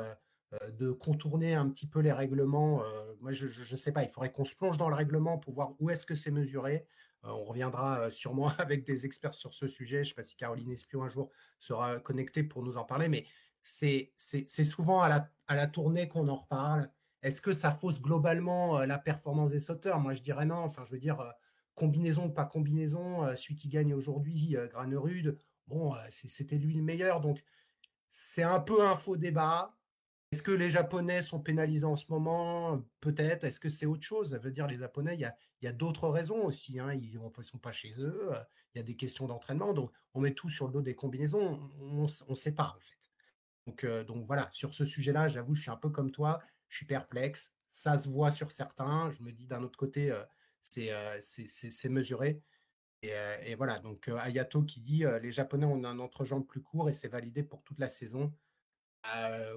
[0.74, 2.81] de contourner un petit peu les règlements.
[3.22, 5.74] moi, je ne sais pas, il faudrait qu'on se plonge dans le règlement pour voir
[5.79, 6.86] où est-ce que c'est mesuré.
[7.24, 9.98] on reviendra sûrement avec des experts sur ce sujet.
[9.98, 13.08] Je ne sais pas si Caroline Espion un jour sera connectée pour nous en parler,
[13.08, 13.25] mais
[13.62, 14.12] c'est
[14.63, 16.89] souvent à la, tournée qu'on en reparle.
[17.22, 20.00] Est-ce que ça fausse globalement euh, la performance des sauteurs?
[20.00, 20.58] Moi, je dirais non.
[20.58, 21.29] Enfin, je veux dire, euh,
[21.75, 25.37] combinaison ou pas combinaison, euh, celui qui gagne aujourd'hui, Granerud,
[25.68, 27.22] bon, c'était lui le meilleur.
[27.22, 27.44] Donc,
[28.09, 29.75] c'est un peu un faux débat.
[30.31, 32.81] Est-ce que les Japonais sont pénalisés en ce moment?
[33.01, 33.44] Peut-être.
[33.44, 34.31] Est-ce que c'est autre chose?
[34.31, 36.79] Ça veut dire les Japonais, il y a, d'autres raisons aussi.
[36.79, 36.94] Hein.
[36.94, 38.29] Ils ne sont pas chez eux.
[38.74, 39.74] Il y a des questions d'entraînement.
[39.74, 41.59] Donc, on met tout sur le dos des combinaisons.
[41.81, 43.11] On ne sait pas, en fait.
[43.67, 46.77] Donc, euh, donc voilà, sur ce sujet-là, j'avoue, je suis un peu comme toi, je
[46.77, 47.53] suis perplexe.
[47.72, 49.11] Ça se voit sur certains.
[49.11, 50.24] Je me dis d'un autre côté, euh,
[50.77, 52.41] euh, c'est mesuré.
[53.03, 57.07] Et, voilà, donc Ayato qui dit les Japonais ont un entrejambe plus court et c'est
[57.07, 58.31] validé pour toute la saison.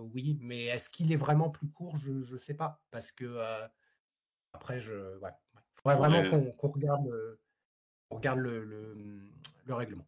[0.00, 1.96] Oui, mais est-ce qu'il est vraiment plus court?
[1.96, 2.82] Je ne sais pas.
[2.90, 3.40] Parce que
[4.52, 5.18] après, je.
[5.18, 5.30] Ouais,
[5.74, 7.06] faudrait vraiment qu'on regarde,
[8.10, 8.64] regarde le,
[9.64, 10.06] le règlement.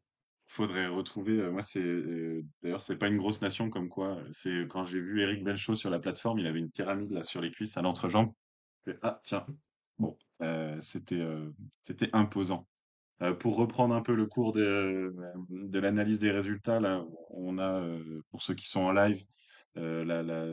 [0.49, 4.69] Faudrait retrouver, euh, moi c'est euh, d'ailleurs c'est pas une grosse nation comme quoi, c'est
[4.69, 7.51] quand j'ai vu Eric Belchaud sur la plateforme, il avait une pyramide là sur les
[7.51, 8.33] cuisses à l'entrejambe.
[9.03, 9.45] Ah tiens,
[9.99, 11.27] bon, euh, c'était
[11.83, 12.69] c'était imposant.
[13.39, 15.15] Pour reprendre un peu le cours de,
[15.49, 16.81] de l'analyse des résultats,
[17.31, 17.83] on a,
[18.31, 19.25] pour ceux qui sont en live,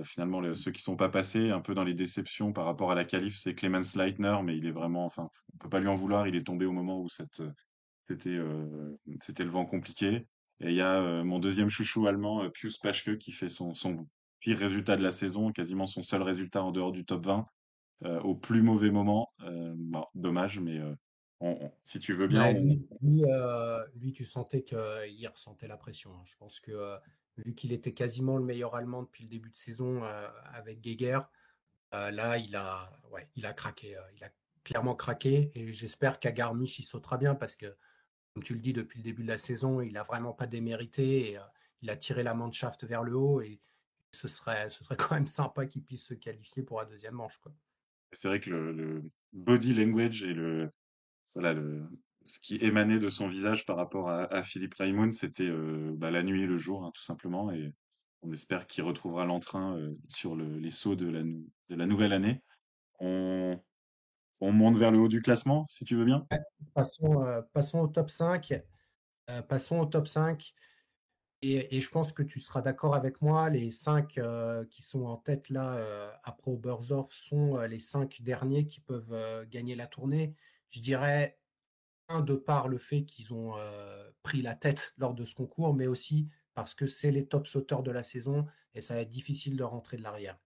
[0.04, 3.06] finalement, ceux qui sont pas passés, un peu dans les déceptions par rapport à la
[3.06, 6.28] qualif, c'est Clemens Leitner, mais il est vraiment, enfin, on peut pas lui en vouloir,
[6.28, 7.44] il est tombé au moment où c'était
[8.30, 10.28] euh, c'était le vent compliqué.
[10.60, 13.74] Et il y a euh, mon deuxième chouchou allemand, euh, Pius Paschke, qui fait son,
[13.74, 14.08] son
[14.40, 17.46] pire résultat de la saison, quasiment son seul résultat en dehors du top 20,
[18.24, 19.30] au plus mauvais moment.
[19.40, 20.82] Bon, dommage, mais
[21.82, 22.54] si tu veux bien.
[22.54, 26.14] lui, tu sentais qu'il ressentait la pression.
[26.14, 26.24] Hein.
[26.26, 26.98] Je pense que
[27.38, 30.04] vu qu'il était quasiment le meilleur Allemand depuis le début de saison
[30.54, 31.20] avec Geiger,
[31.92, 33.98] là, il a, ouais, il a craqué.
[34.16, 34.30] il a
[34.64, 37.76] clairement craqué et j'espère qu'à Garmisch, il sautera bien parce que
[38.34, 41.32] comme tu le dis depuis le début de la saison, il n'a vraiment pas démérité
[41.32, 41.42] et euh,
[41.82, 43.62] il a tiré la Mannschaft vers le haut et
[44.12, 47.40] ce serait, ce serait quand même sympa qu'il puisse se qualifier pour la deuxième manche.
[48.12, 50.72] C'est vrai que le, body language et le,
[51.36, 51.56] voilà,
[52.26, 56.24] ce qui émanait de son visage par rapport à, Philippe Raimond, c'était euh, bah, la
[56.24, 57.52] nuit et le jour, hein, tout simplement.
[57.52, 57.74] Et
[58.22, 61.10] on espère qu'il retrouvera l'entrain euh, sur les sauts de
[61.70, 62.42] la, nouvelle année.
[63.00, 63.60] On,
[64.44, 66.28] on monte vers le haut du classement, si tu veux bien.
[66.74, 68.62] Passons, euh, passons au top 5.
[69.30, 70.54] Euh, passons au top 5.
[71.42, 75.18] Et, je pense que tu seras d'accord avec moi, les 5 euh, qui sont en
[75.18, 75.78] tête là
[76.24, 80.36] après Oberstdorf sont les 5 derniers qui peuvent gagner la tournée.
[80.74, 81.40] Je dirais,
[82.10, 83.54] un, de par le fait qu'ils ont
[84.24, 87.84] pris la tête lors de ce concours, mais aussi parce que c'est les top sauteurs
[87.84, 90.38] de la saison et ça va être difficile de rentrer de l'arrière.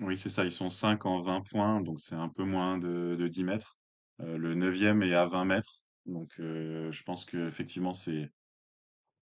[0.00, 3.16] Oui, c'est ça, ils sont 5 en 20 points, donc c'est un peu moins de,
[3.18, 3.76] de 10 mètres.
[4.18, 8.30] Le neuvième est à 20 mètres, donc je pense qu'effectivement c'est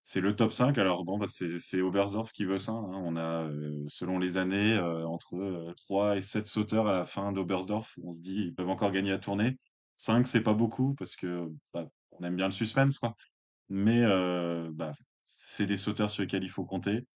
[0.02, 0.78] c'est le top 5.
[0.78, 2.72] Alors bon, bah, c'est Oberstdorf qui veut ça.
[2.72, 2.90] hein.
[3.04, 3.48] On a,
[3.88, 7.94] selon les années, entre euh, 3 et 7 sauteurs à la fin d'Oberstdorf.
[8.02, 9.56] On se dit, ils peuvent encore gagner la tournée.
[10.00, 13.14] 5, c'est pas beaucoup parce que bah, on aime bien le suspense, quoi.
[13.68, 14.02] Mais
[14.72, 14.92] bah,
[15.24, 17.06] c'est des sauteurs sur lesquels il faut compter.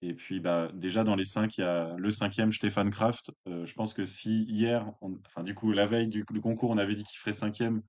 [0.00, 3.30] Et puis, bah, déjà, dans les 5, il y a le cinquième, Stéphane Kraft.
[3.46, 7.04] Je pense que si hier, enfin, du coup, la veille du, concours, on avait dit
[7.04, 7.82] qu'il ferait cinquième,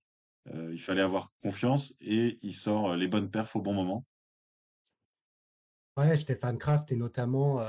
[0.54, 4.06] il fallait avoir confiance et il sort les bonnes perfs au bon moment.
[5.96, 7.62] Ouais, Stéphane Kraft et notamment,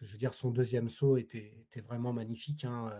[0.00, 2.66] je veux dire, son deuxième saut était, vraiment magnifique.
[2.66, 2.90] hein,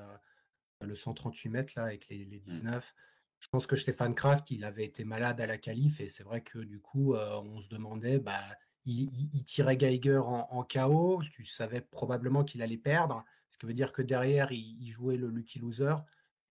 [0.80, 2.50] le 138 mètres là avec les, les Mm.
[2.50, 2.94] 19.
[3.40, 6.42] Je pense que Stéphane Kraft, il avait été malade à la qualif et c'est vrai
[6.42, 8.40] que du coup, euh, on se demandait, bah,
[8.84, 13.58] il, il- il tirait Geiger en, en KO, tu savais probablement qu'il allait perdre, ce
[13.58, 15.94] qui veut dire que derrière, il, il jouait le lucky loser.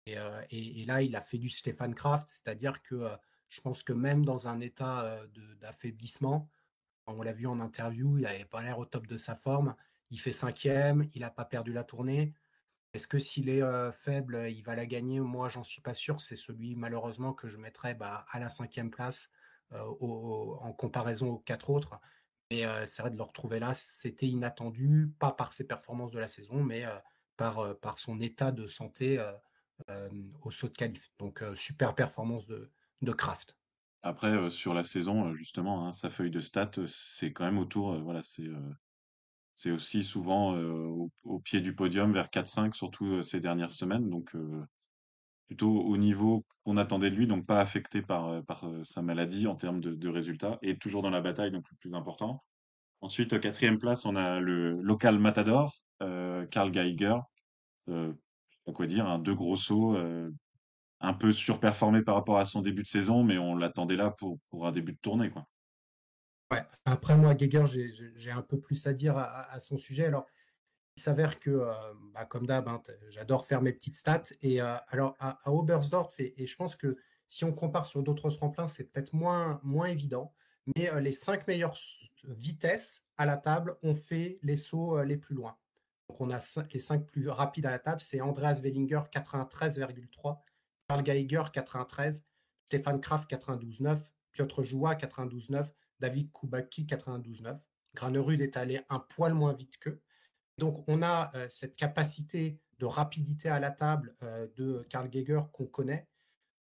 [0.07, 3.17] Et, euh, et- et là, il a fait du Stéphane Kraft, c'est-à-dire que euh,
[3.51, 5.21] je pense que même dans un état
[5.61, 6.49] d'affaiblissement,
[7.07, 9.75] on l'a vu en interview, il n'avait pas l'air au top de sa forme.
[10.11, 12.33] Il fait cinquième, il n'a pas perdu la tournée.
[12.93, 15.21] Est-ce que s'il est faible, il va la gagner?
[15.21, 16.21] Moi, j'en suis pas sûr.
[16.21, 19.31] C'est celui, malheureusement, que je mettrais bah, à la cinquième place
[19.71, 22.01] en comparaison aux quatre autres.
[22.51, 26.27] Mais c'est vrai de le retrouver là, c'était inattendu, pas par ses performances de la
[26.27, 26.85] saison, mais
[27.37, 29.25] par, son état de santé
[30.43, 31.13] au saut de qualif.
[31.21, 32.73] Donc, super performance de,
[33.13, 33.57] Kraft.
[34.03, 38.23] Après, sur la saison, justement, hein, sa feuille de stats, c'est quand même autour, voilà,
[38.25, 38.49] c'est
[39.55, 40.57] c'est aussi souvent
[41.25, 44.09] au, pied du podium, vers 4-5, surtout ces dernières semaines.
[44.09, 44.35] Donc,
[45.47, 48.43] plutôt au niveau qu'on attendait de lui, donc pas affecté par,
[48.83, 52.43] sa maladie en termes de, résultats, et toujours dans la bataille, donc le plus important.
[53.03, 57.17] Ensuite, quatrième place, on a le local Matador, Karl Geiger.
[57.89, 58.13] Euh,
[58.73, 59.97] quoi dire, deux gros sauts,
[61.01, 64.39] un peu surperformé par rapport à son début de saison, mais on l'attendait là pour,
[64.67, 65.31] un début de tournée.
[66.85, 67.67] Après, moi, Geiger,
[68.17, 70.07] j'ai un peu plus à dire à, son sujet.
[70.07, 70.27] Alors,
[70.97, 71.73] il s'avère que, euh,
[72.13, 74.23] bah, comme d'hab, hein, j'adore faire mes petites stats.
[74.43, 76.97] Et euh, alors, à, à Oberstdorf, et, je pense que
[77.29, 80.35] si on compare sur d'autres tremplins, c'est peut-être moins, moins évident.
[80.77, 81.77] Mais euh, les cinq meilleures
[82.25, 85.57] vitesses à la table ont fait les sauts les plus loin.
[86.09, 86.41] Donc, on a
[86.73, 88.01] les cinq plus rapides à la table.
[88.01, 90.41] C'est Andreas Wellinger, 93,3.
[90.89, 92.25] Karl Geiger, 93.
[92.67, 93.99] Stéphane Kraft, 92,9.
[94.33, 95.71] Piotr Joua, 92,9.
[96.01, 97.59] David Kubacki, 92,9.
[97.95, 100.01] Granerud est allé un poil moins vite qu'eux.
[100.59, 105.43] Donc, on a euh, cette capacité de rapidité à la table euh, de Karl Geiger
[105.53, 106.09] qu'on connaît.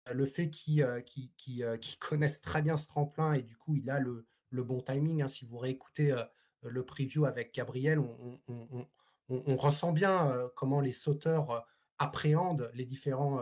[0.09, 4.01] Euh, le fait qu'il euh, connaisse très bien ce tremplin et du coup, il a
[4.01, 5.23] le, bon timing.
[5.23, 5.29] hein.
[5.29, 6.15] Si vous réécoutez
[6.63, 11.67] le preview avec Gabriel, on, ressent bien comment les sauteurs
[11.99, 13.39] appréhendent les différents,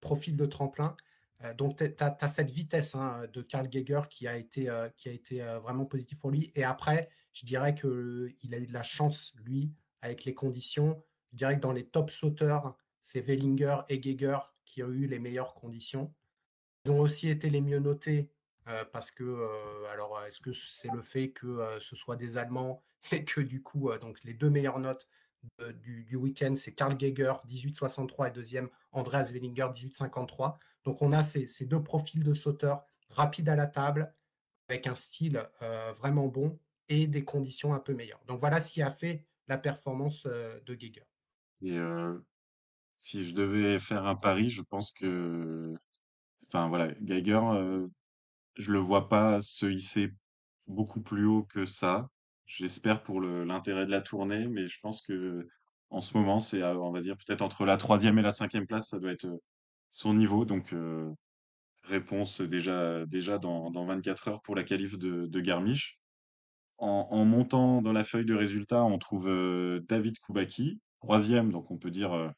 [0.00, 0.96] profils de tremplin.
[1.44, 5.08] Euh, donc, tu as, cette vitesse hein, de Karl Geiger qui a été, euh, qui
[5.08, 6.50] a été euh, vraiment positif pour lui.
[6.54, 11.02] Et après, je dirais qu'il a eu de la chance, lui, avec les conditions.
[11.32, 15.18] Je dirais que dans les top sauteurs, c'est Wellinger et Geiger qui ont eu les
[15.18, 16.12] meilleures conditions.
[16.84, 18.30] Ils ont aussi été les mieux notés
[18.68, 22.36] euh, parce que, euh, alors, est-ce que c'est le fait que euh, ce soit des
[22.36, 25.08] Allemands et que du coup, euh, donc les deux meilleures notes
[25.82, 30.56] du, du week-end, c'est Karl Geiger, 18,63 et deuxième, Andreas Wellinger, 18,53.
[30.84, 34.12] Donc on a ces, ces, deux profils de sauteurs rapides à la table
[34.68, 38.22] avec un style euh, vraiment bon et des conditions un peu meilleures.
[38.26, 41.04] Donc voilà ce qui a fait la performance euh, de Geiger.
[41.62, 42.18] Et euh,
[42.94, 45.74] si je devais faire un pari, je pense que,
[46.46, 47.40] enfin voilà, Geiger,
[48.56, 50.12] je le vois pas se hisser
[50.66, 52.08] beaucoup plus haut que ça.
[52.46, 55.46] J'espère pour l'intérêt de la tournée, mais je pense que
[55.90, 58.66] en ce moment, c'est, euh, on va dire, peut-être entre la troisième et la cinquième
[58.66, 59.38] place, ça doit être euh,
[59.92, 60.44] son niveau.
[60.44, 61.10] Donc, euh,
[61.84, 65.98] réponse déjà, déjà dans, dans 24 heures pour la qualif de, de Garmisch.
[66.78, 69.26] En, montant dans la feuille de résultats, on trouve
[69.88, 72.28] David Kubacki, troisième, donc on peut dire euh,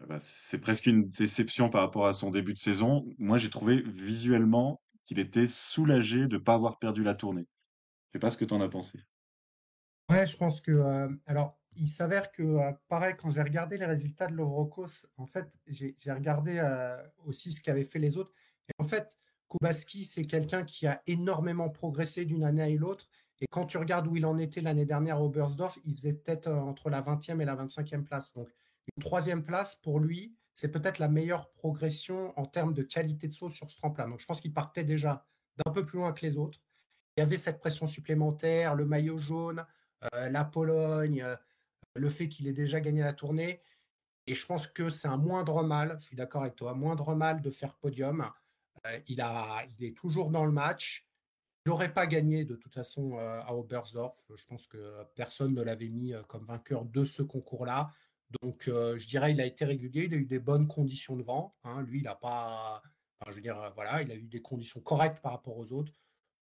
[0.00, 3.04] euh, bah, c'est presque une déception par rapport à son début de saison.
[3.18, 7.46] Moi, j'ai trouvé visuellement qu'il était soulagé de ne pas avoir perdu la tournée.
[8.08, 8.98] Je sais pas ce que tu en as pensé.
[10.10, 10.70] Ouais, je pense que.
[10.70, 15.26] euh, alors, il s'avère que, euh, pareil, quand j'ai regardé les résultats de l'Ovrokos, en
[15.26, 18.32] fait, j'ai regardé euh, aussi ce qu'avaient fait les autres.
[18.68, 23.08] Et en fait, Kubaski, c'est quelqu'un qui a énormément progressé d'une année à l'autre.
[23.40, 26.48] Et quand tu regardes où il en était l'année dernière au Bersdorf, il faisait peut-être
[26.48, 28.32] entre la 20e et la 25e place.
[28.34, 28.48] Donc,
[28.96, 33.32] une troisième place, pour lui, c'est peut-être la meilleure progression en termes de qualité de
[33.32, 34.08] saut sur ce tremplin.
[34.08, 36.60] Donc, je pense qu'il partait déjà d'un peu plus loin que les autres.
[37.16, 39.64] Il y avait cette pression supplémentaire, le maillot jaune,
[40.12, 41.36] la Pologne, euh,
[41.94, 43.62] le fait qu'il ait déjà gagné la tournée.
[44.26, 47.42] Et je pense que c'est un moindre mal, je suis d'accord avec toi, moindre mal
[47.42, 48.28] de faire podium.
[48.86, 51.06] Euh, il, est toujours dans le match.
[51.64, 54.26] Il n'aurait pas gagné de toute façon à Oberstdorf.
[54.36, 57.90] Je pense que personne ne l'avait mis comme vainqueur de ce concours-là.
[58.42, 60.04] Donc, je dirais, il a été régulier.
[60.04, 61.54] Il a eu des bonnes conditions de vent.
[61.64, 61.80] Hein.
[61.80, 62.82] Lui, il n'a pas.
[63.28, 63.40] je
[63.74, 65.94] voilà, il a eu des conditions correctes par rapport aux autres.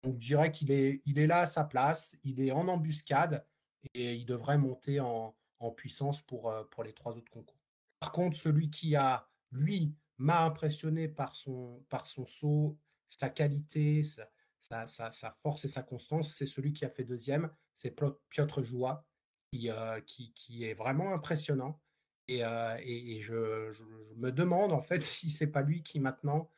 [0.04, 2.18] Donc, je dirais qu'il est, il est là à sa place.
[2.24, 3.46] Il est en embuscade
[3.94, 5.36] et il devrait monter en,
[5.76, 7.58] puissance pour, pour les trois autres concours.
[8.00, 14.04] Par contre, celui qui a, lui, m'a impressionné par son, par son saut, sa qualité,
[14.60, 17.96] sa, force et sa constance, c'est celui qui a fait deuxième, c'est
[18.30, 19.06] Piotr Joua,
[19.52, 21.80] qui, euh, qui, qui, est vraiment impressionnant.
[22.28, 23.72] Et, euh, et, je,
[24.18, 26.50] me demande en fait si c'est pas lui qui maintenant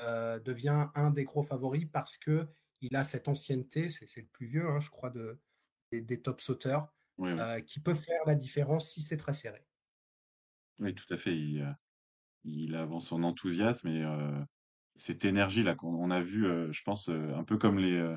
[0.00, 2.48] euh, devient un des gros favoris parce que
[2.80, 5.40] il a cette ancienneté, c'est le plus vieux, hein, je crois, de,
[5.92, 6.92] des, top sauteurs,
[7.66, 9.64] qui peut faire la différence si c'est très serré.
[10.78, 11.36] Oui, tout à fait.
[11.36, 11.76] Il,
[12.44, 14.04] il avance son enthousiasme et
[14.94, 18.14] cette énergie là qu'on a vu, je pense, un peu comme les,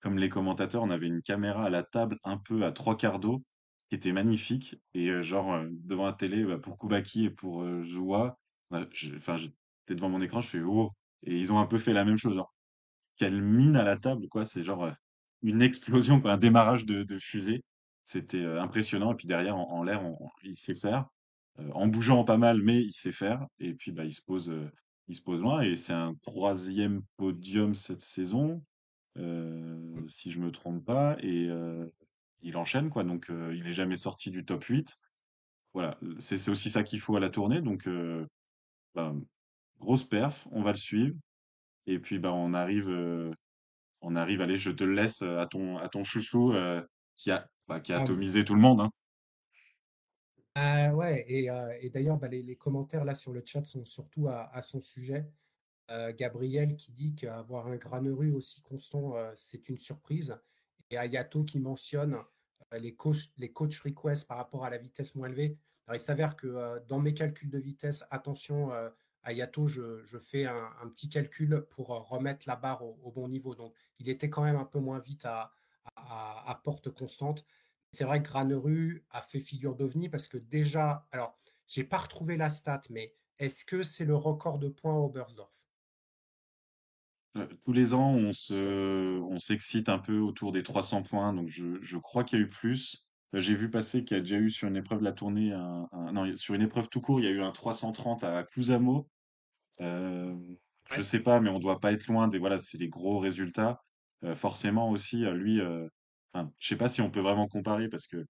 [0.00, 3.18] comme les commentateurs, on avait une caméra à la table un peu à trois quarts
[3.18, 3.44] d'eau
[3.88, 8.38] qui était magnifique et genre devant la télé bah, pour Koubaki et pour Joua,
[8.70, 10.92] bah, enfin j'étais devant mon écran, je fais oh
[11.22, 12.54] et ils ont un peu fait la même chose genre
[13.18, 14.90] quelle mine à la table quoi, c'est genre
[15.42, 17.62] une explosion quoi, un démarrage de, fusée,
[18.02, 19.12] c'était impressionnant.
[19.12, 20.02] Et puis derrière en, l'air
[20.42, 21.06] il sait faire
[21.72, 23.46] en bougeant pas mal mais il sait faire.
[23.58, 24.52] Et puis bah il se pose
[25.08, 25.62] il se pose loin.
[25.62, 28.62] Et c'est un troisième podium cette saison,
[29.16, 31.86] euh, si je me trompe pas, et euh,
[32.42, 34.98] il enchaîne quoi, donc euh, il est jamais sorti du top 8.
[35.74, 37.88] Voilà, c'est aussi ça qu'il faut à la tournée, donc
[38.94, 39.14] bah,
[39.78, 41.14] grosse perf, on va le suivre,
[41.88, 42.90] et puis bah on arrive,
[44.00, 46.54] on arrive, allez, je te le laisse à ton à ton chouchou
[47.16, 48.80] qui a bah, qui a ah atomisé tout le monde.
[48.80, 48.90] Hein.
[50.54, 54.80] Ah ouais, et, d'ailleurs, bah, les, commentaires là sur le chat sont surtout à, son
[54.80, 55.30] sujet.
[56.16, 60.36] Gabriel qui dit qu'avoir un graneru aussi constant, c'est une surprise.
[60.90, 62.16] Et Ayato qui mentionne
[62.72, 65.56] les, coach, les coach requests par rapport à la vitesse moins élevée.
[65.86, 68.70] Alors, il s'avère que dans mes calculs de vitesse, attention,
[69.22, 73.54] Ayato, je, je fais un, petit calcul pour remettre la barre au, bon niveau.
[73.54, 75.52] Donc, il était quand même un peu moins vite à,
[75.96, 77.44] à porte constante.
[77.90, 82.36] C'est vrai que Graneru a fait figure d'ovni parce que déjà, alors, j'ai pas retrouvé
[82.36, 85.64] la stat, mais est-ce que c'est le record de points au Bersdorf
[87.36, 91.96] euh, Tous les ans, on se, s'excite un peu autour des 300 points, donc je
[91.96, 93.07] crois qu'il y a eu plus.
[93.34, 95.52] Euh, j'ai vu passer qu'il y a déjà eu sur une épreuve de la tournée,
[95.52, 99.08] un, non, sur une épreuve tout court, il y a eu un 330 à Cusamo.
[99.80, 100.34] Euh,
[100.90, 103.82] Je sais pas, mais on doit pas être loin des, voilà, c'est les gros résultats.
[104.24, 105.60] Euh, forcément aussi, lui,
[106.32, 108.24] enfin, je sais pas si on peut vraiment comparer parce que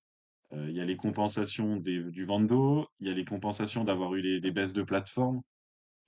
[0.52, 4.40] il y a les compensations des, du Vando, il y a les compensations d'avoir eu
[4.40, 5.42] des baisses de plateforme.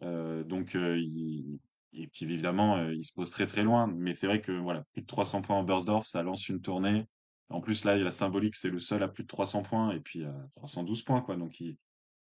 [0.00, 3.86] donc, et puis évidemment, il se pose très très loin.
[3.86, 7.04] Mais c'est vrai que voilà, plus de 300 points en Bersdorf, ça lance une tournée.
[7.50, 9.92] En plus, là, il y la symbolique, c'est le seul à plus de 300 points
[9.92, 11.36] et puis à 312 points, quoi.
[11.36, 11.76] Donc, il,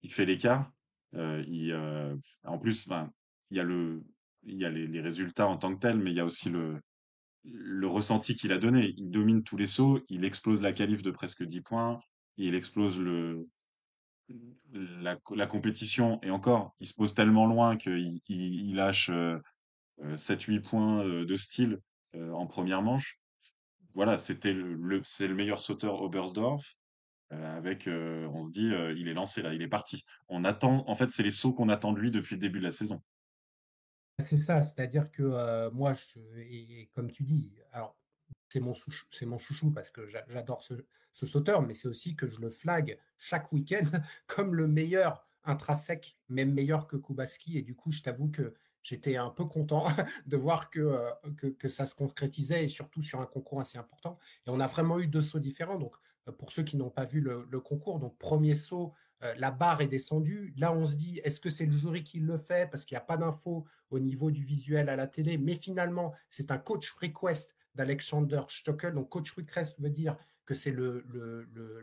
[0.08, 0.72] fait l'écart.
[1.12, 1.76] il,
[2.44, 2.88] en plus,
[3.50, 4.04] il y a le,
[4.46, 6.80] il y a les, résultats en tant que tels, mais il y a aussi le,
[7.86, 8.94] ressenti qu'il a donné.
[8.96, 12.00] Il domine tous les sauts, il explose la qualif de presque 10 points,
[12.36, 13.02] il explose
[15.00, 19.10] la, compétition, et encore, il se pose tellement loin qu'il il, lâche
[20.00, 21.80] 7-8 euh, points euh, de style
[22.14, 23.18] euh, en première manche.
[23.96, 26.76] Voilà, c'était le, c'est le meilleur sauteur Oberstdorf.
[27.30, 30.04] avec, on dit, il est lancé là, il est parti.
[30.28, 32.64] On attend, en fait, c'est les sauts qu'on attend de lui depuis le début de
[32.64, 33.02] la saison.
[34.22, 35.94] C'est ça, c'est-à-dire que moi,
[36.94, 37.58] comme tu dis,
[38.48, 42.98] c'est mon, chouchou parce que j'adore ce, sauteur, mais c'est aussi que je le flag
[43.18, 43.84] chaque week-end
[44.26, 47.58] comme le meilleur intrinsèque, même meilleur que Kubaski.
[47.58, 48.54] Et du coup, je t'avoue que
[48.86, 49.86] j'étais un peu content
[50.26, 51.10] de voir que,
[51.58, 54.16] que, ça se concrétisait et surtout sur un concours assez important.
[54.46, 55.76] Et on a vraiment eu deux sauts différents.
[55.76, 55.96] Donc,
[56.38, 58.94] pour ceux qui n'ont pas vu le, le concours, donc premier saut,
[59.24, 60.54] euh, la barre est descendue.
[60.56, 62.70] Là, on se dit, est-ce que c'est le jury qui le fait?
[62.70, 66.14] Parce qu'il n'y a pas d'infos au niveau du visuel à la télé Mais finalement,
[66.28, 68.94] c'est un coach request d'Alexander Stockel.
[68.94, 70.74] Donc, coach request veut dire que c'est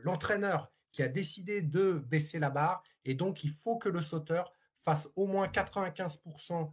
[0.03, 2.81] l'entraîneur le, qui a décidé de baisser la barre.
[3.03, 6.65] Et donc, il faut que le sauteur fasse au moins 95% euh,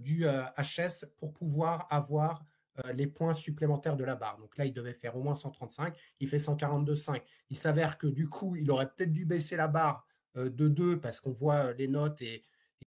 [0.00, 2.44] du HS euh, pour pouvoir avoir
[2.86, 4.38] euh, les points supplémentaires de la barre.
[4.38, 5.94] Donc là, il devait faire au moins 135.
[6.20, 7.20] Il fait 142,5.
[7.50, 10.06] Il s'avère que du coup, il aurait peut-être dû baisser la barre
[10.38, 12.44] euh, de 2 parce qu'on voit euh, les notes et,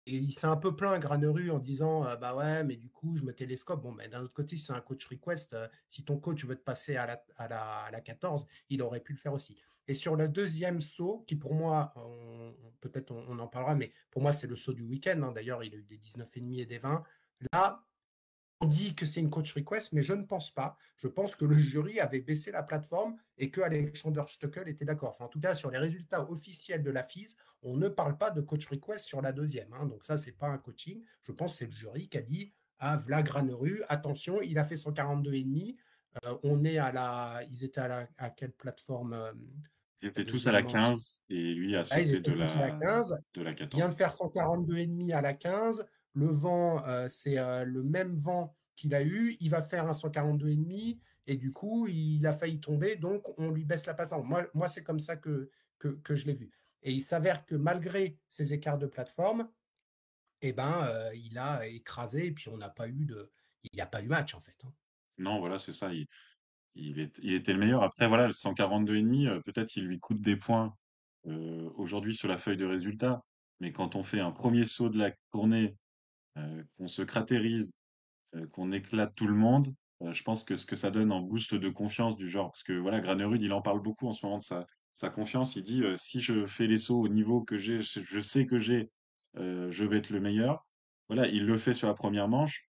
[0.08, 3.32] il s'est un peu plaint Graneru en disant bah ouais mais du coup je me
[3.32, 5.56] télescope bon mais d'un autre côté c'est un coach request
[5.88, 9.58] si ton coach veut te passer à la, 14 il aurait pu le faire aussi
[9.88, 11.94] et sur le deuxième saut qui pour moi
[12.80, 15.32] peut-être on, en parlera mais pour moi c'est le saut du week-end hein.
[15.32, 17.02] d'ailleurs il a eu des 19,5 et des 20
[17.52, 17.86] là
[18.60, 20.76] on dit que c'est une coach request, mais je ne pense pas.
[20.96, 25.16] Je pense que le jury avait baissé la plateforme et que Alexander Stuckel était d'accord.
[25.20, 28.40] En tout cas, sur les résultats officiels de la FIS, on ne parle pas de
[28.40, 29.72] coach request sur la deuxième.
[29.74, 29.86] hein.
[29.86, 31.02] Donc ça, c'est pas un coaching.
[31.24, 33.22] Je pense que c'est le jury qui a dit à Vla
[33.88, 35.76] attention, il a fait 142,5.
[36.24, 37.42] Euh, on est à la.
[37.50, 39.32] Ils étaient à, la, à quelle plateforme euh,
[40.02, 42.40] Ils étaient tous à la deuxième manche 15 et lui a Ah, sauté de tous
[42.42, 43.16] à la 15.
[43.34, 43.88] de la Il vient 14.
[43.90, 45.86] de faire 142,5 à la 15.
[46.14, 49.36] Le vent, euh, c'est euh, le même vent qu'il a eu.
[49.40, 52.96] Il va faire un 142,5 et du coup, il a failli tomber.
[52.96, 54.28] Donc, on lui baisse la plateforme.
[54.28, 56.50] Moi, moi c'est comme ça que, que, que je l'ai vu.
[56.82, 59.48] Et il s'avère que malgré ces écarts de plateforme,
[60.42, 63.30] eh ben, euh, il a écrasé et puis on n'a pas eu de.
[63.64, 64.56] Il n'y a pas eu match en fait.
[64.64, 64.72] hein.
[65.18, 65.92] Non, voilà, c'est ça.
[65.92, 66.06] Il,
[66.76, 67.82] il, était le meilleur.
[67.82, 70.74] Après, voilà, le 142,5, euh, peut-être il lui coûte des points
[71.26, 73.22] euh, aujourd'hui sur la feuille de résultat.
[73.60, 75.76] Mais quand on fait un premier saut de la tournée,
[76.36, 77.72] euh, qu'on se cratérise,
[78.52, 81.70] qu'on éclate tout le monde, je pense que ce que ça donne en boost de
[81.70, 84.42] confiance du genre, parce que voilà, Granerud, il en parle beaucoup en ce moment de
[84.42, 85.56] sa, sa confiance.
[85.56, 88.90] Il dit si je fais les sauts au niveau que j'ai, je, sais que j'ai,
[89.36, 90.66] je vais être le meilleur.
[91.08, 92.68] Voilà, il le fait sur la première manche.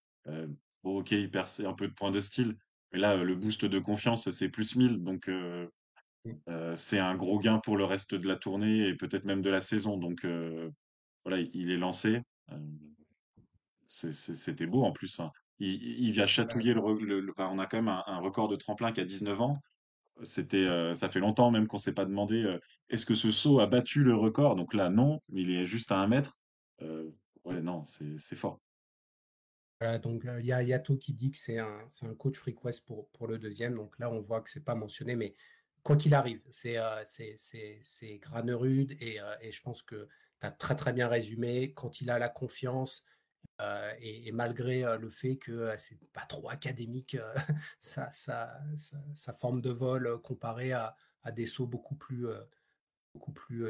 [0.84, 2.56] Bon, ok, il perd un peu de points de style,
[2.92, 5.68] mais là, le boost de confiance, c'est plus 1000, donc euh,
[6.50, 9.50] euh, c'est un gros gain pour le reste de la tournée et peut-être même de
[9.50, 9.98] la saison.
[9.98, 10.70] Donc euh,
[11.26, 12.22] voilà, il est lancé.
[13.88, 15.20] C'était beau en plus.
[15.20, 15.32] hein.
[15.60, 16.28] Il, il vient Voilà.
[16.28, 19.58] chatouiller le, on a quand même un, un record de tremplin qui a 19 ans.
[20.24, 22.58] C'était, ça fait longtemps même qu'on s'est pas demandé
[22.90, 24.56] est-ce que ce saut a battu le record?
[24.56, 26.38] Donc là, non, mais il est juste à un mètre.
[27.44, 28.60] Ouais, non, c'est fort.
[30.02, 33.76] Donc il y a Yato qui dit que c'est un, coach request pour, le deuxième.
[33.76, 35.36] Donc là, on voit que c'est pas mentionné, mais
[35.84, 37.04] quoi qu'il arrive, c'est euh,
[38.20, 39.20] Granerud et,
[39.52, 40.08] je pense que
[40.40, 41.74] tu as très bien résumé.
[41.74, 43.06] Quand il a la confiance
[44.00, 47.18] et, malgré le fait que c'est pas trop académique
[47.80, 48.10] sa,
[49.38, 50.96] forme de vol comparée à,
[51.36, 52.26] des sauts beaucoup plus,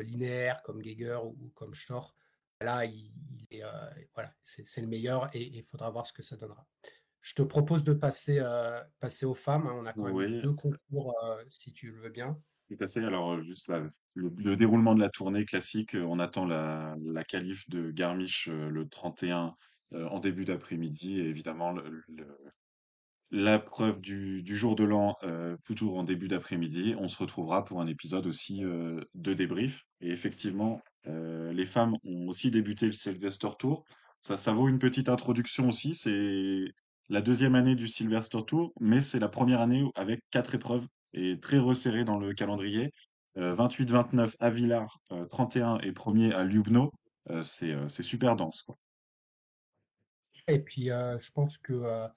[0.04, 2.16] linéaires comme Geiger ou, ou comme Storr.
[2.62, 3.70] Là, il, il est, euh,
[4.16, 6.66] voilà, c'est le meilleur et il faudra voir ce que ça donnera.
[7.22, 9.68] Je te propose de passer, euh, passer aux femmes.
[9.68, 9.76] hein.
[9.76, 12.40] On a quand même deux concours, euh, si tu le veux bien.
[12.70, 13.04] tout à fait.
[13.04, 17.92] Alors, juste le, le déroulement de la tournée classique, on attend la, la qualif de
[17.92, 19.56] Garmisch le 31
[19.94, 22.38] euh, en début d'après-midi et évidemment le, le-
[23.30, 26.96] La preuve du, du jour de l'an, euh, toujours en début d'après-midi.
[26.98, 29.84] On se retrouvera pour un épisode aussi euh, de débrief.
[30.00, 33.86] Et effectivement, euh, les femmes ont aussi débuté le Sylvester Tour.
[34.20, 35.96] Ça, ça vaut une petite introduction aussi.
[35.96, 36.66] C'est
[37.10, 41.40] la deuxième année du Sylvester Tour, mais c'est la première année avec quatre épreuves et
[41.40, 42.94] très resserré dans le calendrier.
[43.38, 46.92] Euh, 28-29 à Villars, euh, 31 et premier à Lubno.
[47.30, 48.66] Euh, c'est euh, super dense.
[50.48, 52.08] Et puis, euh, je pense que euh,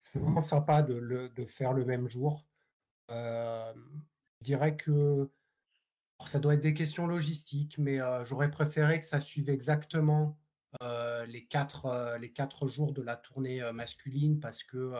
[0.00, 2.44] c'est vraiment sympa de, de faire le même jour.
[3.10, 3.72] Euh,
[4.40, 5.30] je dirais que
[6.18, 10.36] alors, ça doit être des questions logistiques, mais euh, j'aurais préféré que ça suive exactement
[10.82, 14.92] euh, les quatre, euh, les quatre jours de la tournée masculine parce que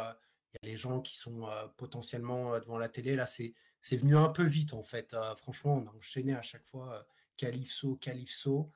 [0.55, 3.17] il y a les gens qui sont potentiellement devant la télé.
[3.17, 5.17] Là, c'est c'est venu un peu vite en fait.
[5.37, 8.73] Franchement, on a enchaîné à chaque fois Calypso, Calypso.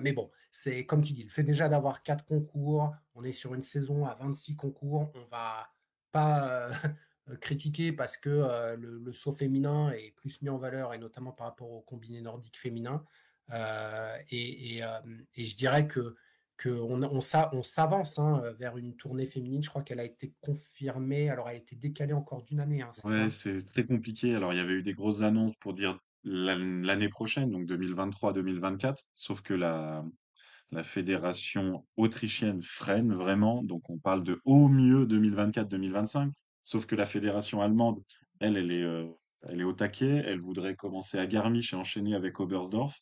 [0.00, 3.54] Mais bon, c'est comme tu dis, le fait déjà d'avoir quatre concours, on est sur
[3.54, 5.68] une saison à 26 concours, on va
[6.12, 6.70] pas
[7.40, 11.48] critiquer parce que euh, le, saut féminin est plus mis en valeur et notamment par
[11.48, 13.04] rapport au combiné nordique féminin.
[13.52, 14.88] Euh, et, euh,
[15.34, 16.14] et je dirais que
[16.62, 17.20] qu'on on,
[17.52, 19.62] on s'avance hein, vers une tournée féminine.
[19.62, 21.28] Je crois qu'elle a été confirmée.
[21.28, 22.90] Alors, elle a été décalée encore d'une année, hein,
[23.28, 24.34] c'est très compliqué.
[24.34, 29.04] Alors, il y avait eu des grosses annonces pour dire l'an- l'année prochaine, donc 2023-2024,
[29.14, 30.02] sauf que la,
[30.70, 36.32] la fédération autrichienne freine vraiment, donc on parle de au mieux 2024-2025,
[36.66, 38.02] sauf que la fédération allemande,
[38.40, 39.08] elle, elle est, euh,
[39.48, 42.96] elle est au taquet, elle voudrait commencer à Garmisch et enchaîner avec Oberstdorf.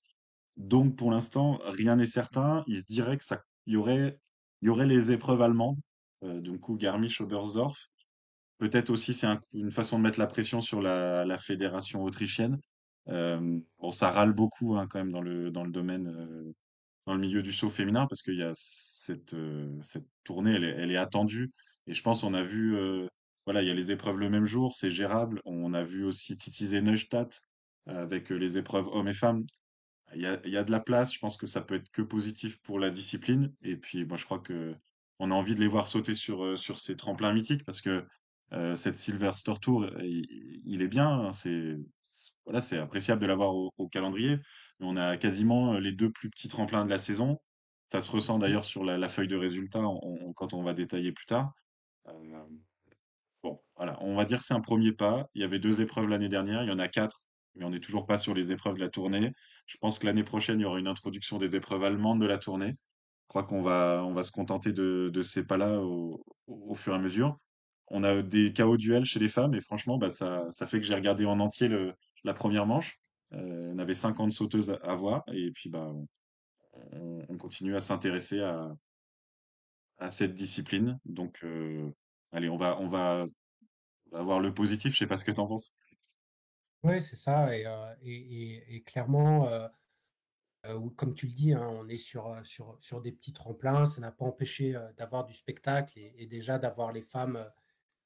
[0.57, 2.65] Donc, pour l'instant, rien n'est certain.
[2.69, 4.19] Il se dirait que ça, y aurait,
[4.63, 5.79] y aurait les épreuves allemandes,
[6.25, 7.89] euh, donc coup Garmisch-Oberstdorf.
[8.59, 12.59] Peut-être aussi c'est un une façon de mettre la pression sur la fédération autrichienne.
[13.09, 16.55] Hem, bon ça râle beaucoup, hein, quand même dans le dans le domaine, heu,
[17.07, 20.91] dans le milieu du saut féminin parce qu'il y a cette, heu, cette tournée, elle
[20.93, 21.53] est attendue
[21.89, 22.77] et je pense on a vu,
[23.47, 25.41] voilà, il y a les épreuves le même jour, c'est gérable.
[25.45, 27.41] On a vu aussi Titisee Neustadt,
[27.89, 29.45] heu, avec, heu, les épreuves hommes et femmes.
[30.15, 31.91] Il y a, il y a de la place, je pense que ça peut être
[31.91, 33.53] que positif pour la discipline.
[33.63, 34.75] Et puis, moi, je crois que
[35.19, 38.07] on a envie de les voir sauter sur, euh, sur ces tremplins mythiques parce que
[38.53, 41.09] euh, cette Silverstone Tour, il, il est bien.
[41.09, 41.77] hein, c'est,
[42.45, 44.37] voilà, c'est appréciable de l'avoir au, au calendrier.
[44.81, 47.39] Mais on a quasiment euh, les deux plus petits tremplins de la saison.
[47.93, 49.83] Ça se ressent d'ailleurs sur la, la feuille de résultats
[50.37, 51.53] quand on va détailler plus tard.
[53.77, 55.29] Voilà, on va dire que c'est un premier pas.
[55.35, 57.23] Il y avait deux épreuves l'année dernière, il y en a quatre,
[57.55, 59.33] mais on n'est toujours pas sur les épreuves de la tournée.
[59.67, 62.39] Je pense que l'année prochaine, il y aura une introduction des épreuves allemandes de la
[62.39, 62.71] tournée.
[62.71, 66.93] Je crois qu'on va, on va se contenter de, de ces pas-là au, au fur
[66.93, 67.39] et à mesure.
[67.89, 70.87] On a des KO duels chez les femmes et franchement, bah, ça, ça fait que
[70.87, 72.99] j'ai regardé en entier le, la première manche.
[73.33, 75.93] Euh, on avait 50 sauteuses à, voir et puis bah,
[76.93, 78.71] on, on continue à s'intéresser à,
[79.99, 80.99] à cette discipline.
[81.05, 81.91] Donc, euh,
[82.33, 83.27] allez, on va, on va
[84.15, 84.93] avoir le positif.
[84.93, 85.73] Je sais pas ce que tu en penses.
[86.85, 87.57] Oui, c'est ça.
[87.57, 89.69] Et, euh, clairement, euh,
[90.67, 93.87] euh, comme tu le dis, hein, on est sur, sur, sur des petits tremplins.
[93.87, 97.51] Ça n'a pas empêché d'avoir du spectacle et, déjà d'avoir les femmes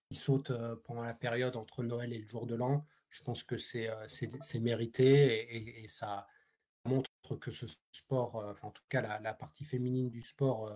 [0.09, 0.53] qui sautent
[0.85, 2.87] pendant la période entre Noël et le jour de l'an.
[3.11, 3.91] Je pense que c'est
[4.61, 6.27] mérité et, ça
[6.85, 10.73] montre que ce sport, en tout cas la, la partie féminine du sport,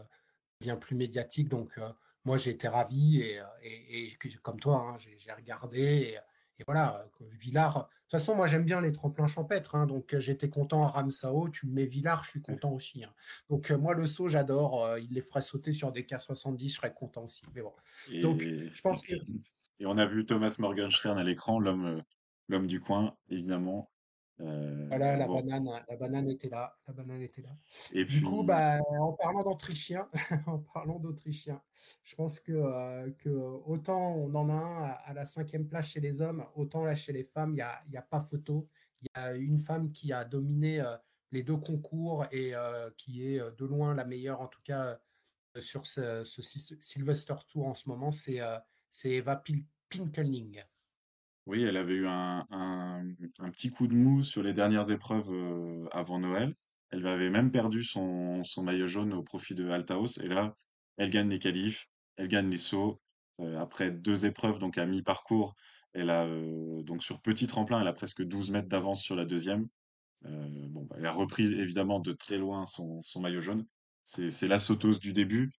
[0.61, 1.49] devient plus médiatique.
[1.49, 1.79] Donc,
[2.25, 5.81] moi, j'ai été ravi et, euh, et, et comme toi, hein, j'ai regardé.
[5.81, 6.19] Et,
[6.59, 7.75] et voilà, euh, que Villars.
[7.79, 9.75] De toute façon, moi, j'aime bien les tremplins champêtres.
[9.75, 11.49] hein, donc, euh, j'étais content à Ramsao.
[11.49, 13.05] Tu me mets Villars, je suis content aussi.
[13.05, 13.13] hein.
[13.49, 14.85] Donc, euh, moi, le saut, j'adore.
[14.85, 17.43] euh, il les ferait sauter sur des K70, je serais content aussi.
[17.55, 17.73] Mais bon.
[18.21, 19.15] Donc, je pense que
[19.81, 22.01] et on a vu Thomas Morgenstern à l'écran, l'homme, euh,
[22.49, 23.91] l'homme du coin, évidemment.
[24.39, 26.77] Voilà, Euh, la bon, banane, la banane était là.
[26.87, 27.51] La banane était là.
[27.93, 30.09] et Du coup, bah, en parlant d'Autrichiens,
[30.47, 31.63] en parlant d'Autrichiens,
[32.03, 35.89] je pense que, euh, que autant on en a un à, à la cinquième place
[35.89, 38.69] chez les hommes, autant là chez les femmes, il n'y a, y a pas photo.
[39.01, 40.97] Il y a une femme qui a dominé euh,
[41.31, 42.53] les deux concours et
[42.99, 45.01] qui est de loin la meilleure, en tout cas
[45.61, 48.41] sur ce, Sylvester Tour en ce moment, c'est
[48.91, 50.63] c'est Eva Pil- Pinkelning.
[51.47, 55.31] Oui, elle avait eu un, un, petit coup de mou sur les dernières épreuves
[55.93, 56.55] avant Noël.
[56.91, 60.19] Elle avait même perdu son, son maillot jaune au profit de Altaos.
[60.21, 60.57] Et là,
[60.99, 63.01] elle gagne les qualifs, elle gagne les sauts.
[63.59, 65.57] Après deux épreuves, donc à mi-parcours,
[65.95, 66.27] elle a
[66.83, 69.67] donc sur petit tremplin, elle a presque 12 mètres d'avance sur la deuxième.
[70.23, 73.67] Bon, bah, elle a repris évidemment de très loin son, son maillot jaune.
[74.05, 75.51] C'est, la sauteuse du début.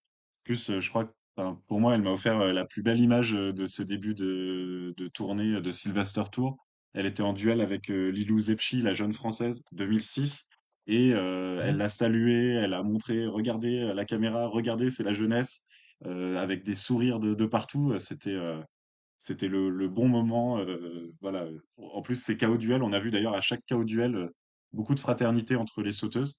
[0.44, 3.52] Plus, je crois enfin, pour moi, elle m'a offert euh, la plus belle image euh,
[3.52, 6.56] de ce début de, de tournée euh, de Sylvester Tour.
[6.94, 10.46] Elle était en duel avec Lilou Zepchi, la jeune française, 2006.
[10.86, 15.62] Et euh, elle l'a salué, elle a montré, regardez la caméra, regardez, c'est la jeunesse,
[16.04, 17.98] euh, avec des sourires de, de partout.
[17.98, 18.60] C'était, euh,
[19.18, 20.64] c'était le, le bon moment.
[21.20, 21.46] voilà.
[21.78, 24.30] En plus, ces KO duels, on a vu d'ailleurs à chaque KO duel
[24.72, 26.34] beaucoup de fraternité entre les sauteuses.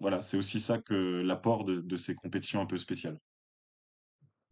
[0.00, 3.18] Voilà, c'est aussi ça que l'apport de, de ces compétitions un peu spéciales.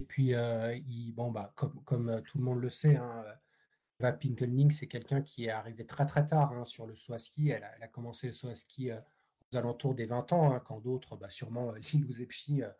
[0.01, 0.79] Et puis, euh,
[1.15, 3.25] bon, bah, comme, euh, tout le monde le sait, hein,
[4.01, 7.51] Eva Pinkelning, c'est quelqu'un qui est arrivé très très tard hein, sur le saut ski.
[7.51, 8.99] Elle a, commencé le saut à ski euh,
[9.53, 12.71] aux alentours des 20 ans, hein, quand d'autres, bah, sûrement euh, Lilou Zepchi, euh,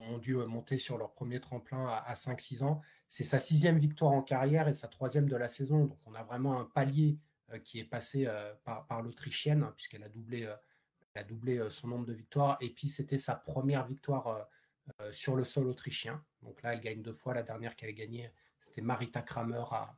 [0.00, 2.80] ont dû euh, monter sur leur premier tremplin à, à 5-6 ans.
[3.08, 5.84] C'est sa sixième victoire en carrière et sa troisième de la saison.
[5.84, 7.18] Donc on a vraiment un palier
[7.52, 12.14] euh, qui est passé euh, par, l'Autrichienne, puisqu'elle a doublé, euh, euh, son nombre de
[12.14, 12.56] victoires.
[12.60, 14.42] Et puis c'était sa première victoire euh,
[15.00, 16.24] euh, sur le sol autrichien.
[16.42, 17.34] Donc là, elle gagne deux fois.
[17.34, 19.96] La dernière qu'elle a gagnée, c'était Marita Kramer à,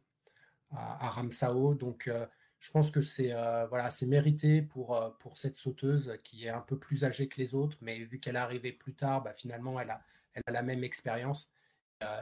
[0.77, 1.75] à, Ramsao.
[1.75, 2.27] Donc, euh,
[2.61, 6.61] je pense que c'est euh, voilà, mérité pour, euh, pour cette sauteuse qui est un
[6.61, 9.79] peu plus âgée que les autres, mais vu qu'elle est arrivée plus tard, bah, finalement,
[9.81, 10.03] elle a,
[10.35, 11.51] elle a la même expérience.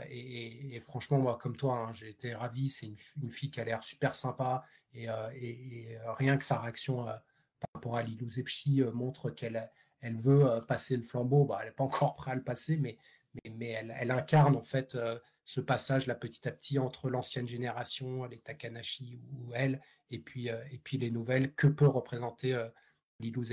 [0.08, 2.68] Et, franchement, moi, comme toi, hein, j'ai été ravi.
[2.68, 4.64] C'est une, fille qui a l'air super sympa.
[4.94, 5.08] Et,
[6.06, 9.68] rien que sa réaction par rapport à Lilou Zepchi montre qu'elle
[10.00, 11.46] elle veut passer le flambeau.
[11.46, 12.96] Bah, elle n'est pas encore prête à le passer, mais,
[13.44, 18.24] mais, elle, incarne en fait euh, ce passage là petit à petit entre l'ancienne génération,
[18.24, 19.80] les Takanashi ou elle,
[20.10, 22.68] et puis, euh, et puis les nouvelles que peut représenter euh,
[23.20, 23.44] Lilou.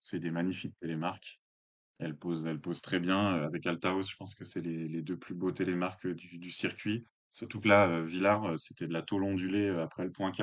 [0.00, 1.40] C'est des magnifiques télémarques.
[1.98, 3.36] Elle pose, elle pose très bien.
[3.36, 7.06] Euh, Avec Altaos, je pense que c'est les, deux plus beaux télémarques du, du circuit.
[7.30, 10.42] Surtout que là, Villars, c'était de la tôle ondulée après le point K.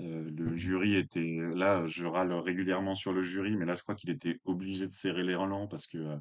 [0.00, 3.94] Euh, le jury était là, je râle régulièrement sur le jury, mais là, je crois
[3.94, 6.16] qu'il était obligé de serrer les relents parce que euh,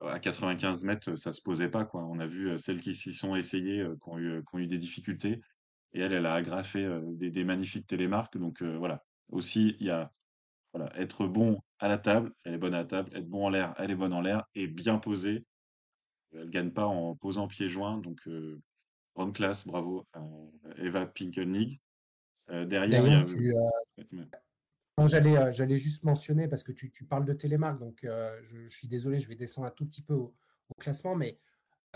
[0.00, 2.04] à 95 mètres, ça se posait pas, quoi.
[2.04, 4.78] On a vu euh, celles qui s'y sont essayées, qui ont eu, qui eu des
[4.78, 5.40] difficultés.
[5.92, 8.36] Et elle, elle a agrafé des, magnifiques télémarques.
[8.36, 9.02] Donc voilà.
[9.30, 10.12] Aussi, il y a
[10.74, 13.10] voilà, être bon à la table, elle est bonne à la table.
[13.16, 14.44] Être bon en l'air, elle est bonne en l'air.
[14.54, 15.46] Et bien posée.
[16.34, 17.96] Elle gagne pas en posant pieds joints.
[17.98, 18.28] Donc
[19.16, 20.06] grande classe, bravo
[20.76, 21.80] Eva Pinkelnig.
[22.50, 24.04] Euh, derrière, il y D'ailleurs, a.
[24.04, 24.24] tu, euh,
[25.06, 28.66] j'allais, euh, j'allais juste mentionner parce que tu, tu parles de télémarque, donc euh, je,
[28.66, 30.34] je, suis désolé, je vais descendre un tout petit peu au,
[30.68, 31.38] au classement, mais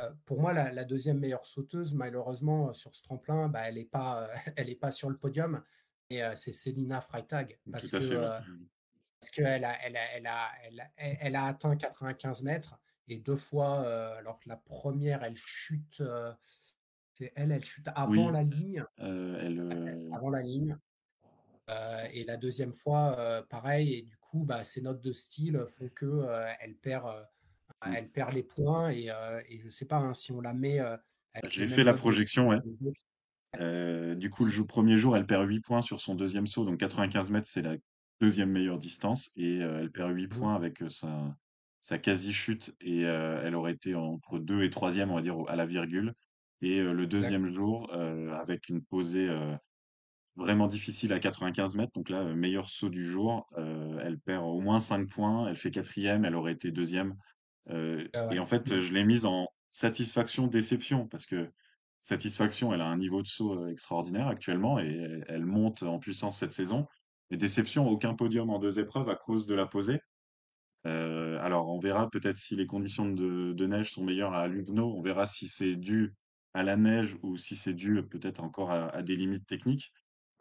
[0.01, 3.85] euh, pour moi, la, la, deuxième meilleure sauteuse, malheureusement, sur ce tremplin, bah, elle n'est
[3.85, 5.63] pas, elle est pas sur le podium,
[6.11, 8.17] et euh, c'est Célina Freitag parce Tout à que fait,
[9.21, 12.79] parce qu'elle a, elle a, elle a, elle a, elle a atteint 95 mètres
[13.09, 13.87] et deux fois,
[14.17, 16.03] alors la première, elle chute,
[17.23, 18.85] c'est elle, elle chute avant Oui, la ligne.
[18.99, 20.77] elle, avant la ligne.
[22.13, 26.27] et la deuxième fois, pareil, et du coup, bah, ses notes de style font que
[26.61, 27.07] elle perd,
[27.87, 27.93] mmh.
[27.95, 29.09] elle perd les points et,
[29.49, 30.81] et je sais pas hein, si on la met
[31.49, 32.59] J'ai fait la projection, ouais.
[33.61, 36.65] Euh, du coup, le premier jour, elle perd 8 points sur son deuxième saut.
[36.65, 37.77] Donc 95 mètres, c'est la
[38.21, 39.31] deuxième meilleure distance.
[39.37, 40.29] Et euh, elle perd 8 Mmh.
[40.39, 41.37] points avec euh, sa,
[41.81, 42.75] sa quasi-chute.
[42.81, 46.15] Et euh, elle aurait été entre 2 et 3 on va dire, à la virgule.
[46.63, 49.55] Et euh, le deuxième jour, euh, avec une posée euh,
[50.37, 54.79] vraiment difficile à 95 mètres, donc là, meilleur saut du jour, elle perd au moins
[54.79, 55.49] 5 points.
[55.49, 57.17] Elle fait quatrième, elle aurait été deuxième.
[57.69, 58.81] Ah et en fait, Mmh.
[58.81, 61.51] je l'ai mise en satisfaction-déception parce que
[62.01, 66.39] satisfaction, elle a un niveau de saut extraordinaire actuellement et elle, elle monte en puissance
[66.39, 66.87] cette saison.
[67.31, 70.01] Mais déception, aucun podium en deux épreuves à cause de la posée.
[70.87, 74.95] Euh, alors, on verra peut-être si les conditions de, de neige sont meilleures à Lugno.
[74.97, 76.15] On verra si c'est dû
[76.55, 79.93] à la neige ou si c'est dû peut-être encore à, à des limites techniques.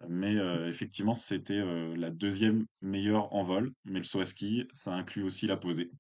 [0.08, 3.72] Mais euh, effectivement, c'était euh, la deuxième meilleure en vol.
[3.86, 5.92] Mais le saut à ski, ça inclut aussi la posée.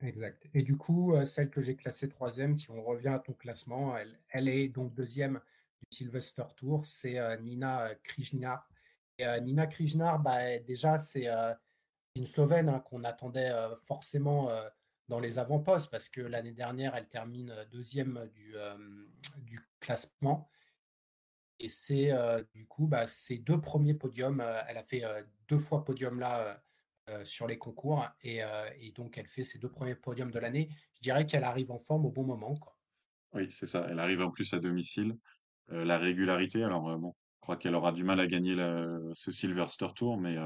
[0.00, 0.46] Exact.
[0.54, 3.96] Et du coup, euh, celle que j'ai classée troisième, si on revient à ton classement,
[3.96, 5.40] elle, elle est donc deuxième
[5.80, 8.68] du Sylvester Tour, c'est euh, Nina Krishnar.
[9.18, 11.52] Et euh, Nina Krishnar, bah, déjà, c'est euh,
[12.14, 14.68] une Slovène hein, qu'on attendait euh, forcément euh,
[15.08, 18.76] dans les avant-postes parce que l'année dernière, elle termine euh, deuxième du, euh,
[19.38, 20.50] du classement.
[21.58, 24.44] Et c'est euh, du coup bah, ses deux premiers podiums.
[24.68, 25.02] elle a fait
[25.48, 26.62] deux fois podium là
[27.24, 28.42] sur les concours et,
[28.94, 30.68] donc elle fait ses deux premiers podiums de l'année.
[30.96, 32.56] Je dirais qu'elle arrive en forme au bon moment.
[32.56, 32.76] Quoi.
[33.32, 33.86] Oui, c'est ça.
[33.88, 35.16] Elle arrive en plus à domicile.
[35.68, 38.54] La régularité, alors bon, je crois qu'elle aura du mal à gagner
[39.14, 40.36] ce Sylvester Tour, mais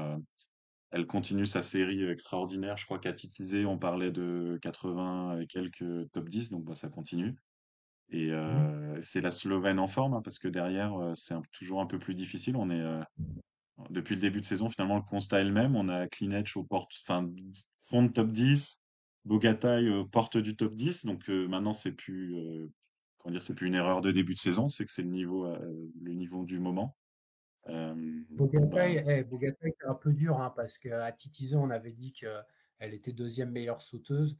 [0.91, 2.77] elle continue sa série extraordinaire.
[2.77, 6.89] Je crois qu'à Titizé, on parlait de 80 et quelques top 10, donc bah, ça
[6.89, 7.35] continue.
[8.09, 11.85] Et euh, c'est la Slovène en forme, hein, parce que derrière, euh, c'est toujours un
[11.85, 12.57] peu plus difficile.
[12.57, 13.01] On est, euh,
[13.89, 15.75] depuis le début de saison, finalement, le constat est le même.
[15.75, 17.29] On a Klinec au porte, enfin,
[17.83, 18.79] fond de top 10,
[19.25, 21.05] Bogatay aux portes du top 10.
[21.05, 22.69] Donc euh, maintenant, c'est plus, euh,
[23.17, 25.45] comment dire, c'est plus une erreur de début de saison, c'est que c'est le niveau,
[25.45, 26.95] euh, le niveau du moment.
[27.69, 27.93] Euh,
[28.29, 32.11] bah, Bogatay, eh, Bogatay, c'est un peu dur hein, parce qu'à Titizé, on avait dit
[32.11, 34.37] qu'elle était deuxième meilleure sauteuse.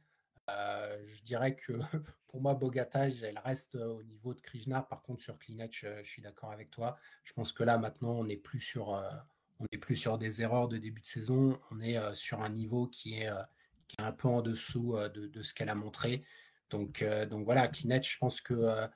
[0.50, 1.72] Euh, je dirais que
[2.26, 4.82] pour moi, Bogatay, elle reste au niveau de Krishna.
[4.82, 6.98] Par contre, sur Klinec, je, je suis d'accord avec toi.
[7.24, 9.08] Je pense que là, maintenant, on n'est plus sur, euh,
[9.60, 11.58] on plus sur des erreurs de début de saison.
[11.70, 13.30] On est euh, sur un niveau qui est,
[13.86, 16.24] qui est un peu en dessous de, de ce qu'elle a montré.
[16.70, 18.88] Donc, donc voilà, Klinec, je pense que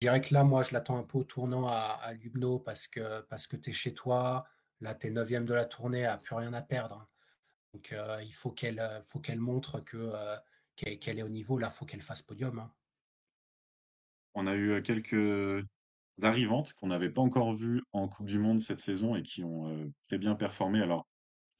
[0.00, 2.86] je dirais que là, moi, je l'attends un peu au tournant à, à Lubno parce
[2.86, 4.46] que, parce que tu es chez toi.
[4.80, 7.08] Là, tu es neuvième de la tournée, elle plus rien à perdre.
[7.74, 10.36] Donc, euh, il faut qu'elle euh, faut qu'elle montre euh,
[10.76, 11.58] qu'elle est au niveau.
[11.58, 12.60] Là, il faut qu'elle fasse podium.
[12.60, 12.72] hein.
[14.34, 15.64] on a eu quelques
[16.22, 19.92] arrivantes qu'on n'avait pas encore vues en Coupe du Monde cette saison et qui ont
[20.08, 20.80] très bien performé.
[20.80, 21.08] Alors,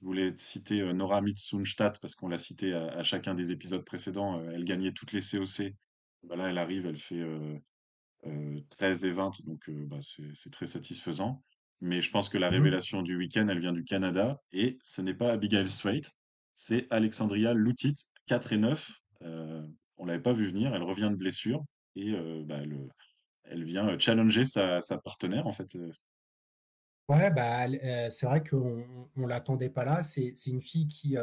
[0.01, 4.41] je voulais citer Nora Mitsunstadt parce qu'on l'a cité à, chacun des épisodes précédents.
[4.51, 5.75] Elle gagnait toutes les COC.
[6.23, 7.25] Bah là, elle arrive, elle fait
[8.71, 9.99] 13 et 20, donc euh, bah,
[10.35, 11.43] c'est très satisfaisant.
[11.81, 12.51] Mais je pense que la Mhm.
[12.51, 16.01] révélation du week-end, elle vient du Canada et ce n'est pas Abigail Strait,
[16.53, 17.95] c'est Alexandria Lutit,
[18.27, 18.91] 4 et 9.
[19.23, 19.67] Euh,
[19.97, 21.65] on l'avait pas vu venir, elle revient de blessure
[21.95, 22.89] et euh, bah, elle,
[23.45, 25.77] elle vient euh, challenger sa, sa partenaire en fait.
[27.09, 30.03] Ouais, bah, euh, c'est vrai qu'on ne l'attendait pas là.
[30.03, 31.17] C'est une fille qui,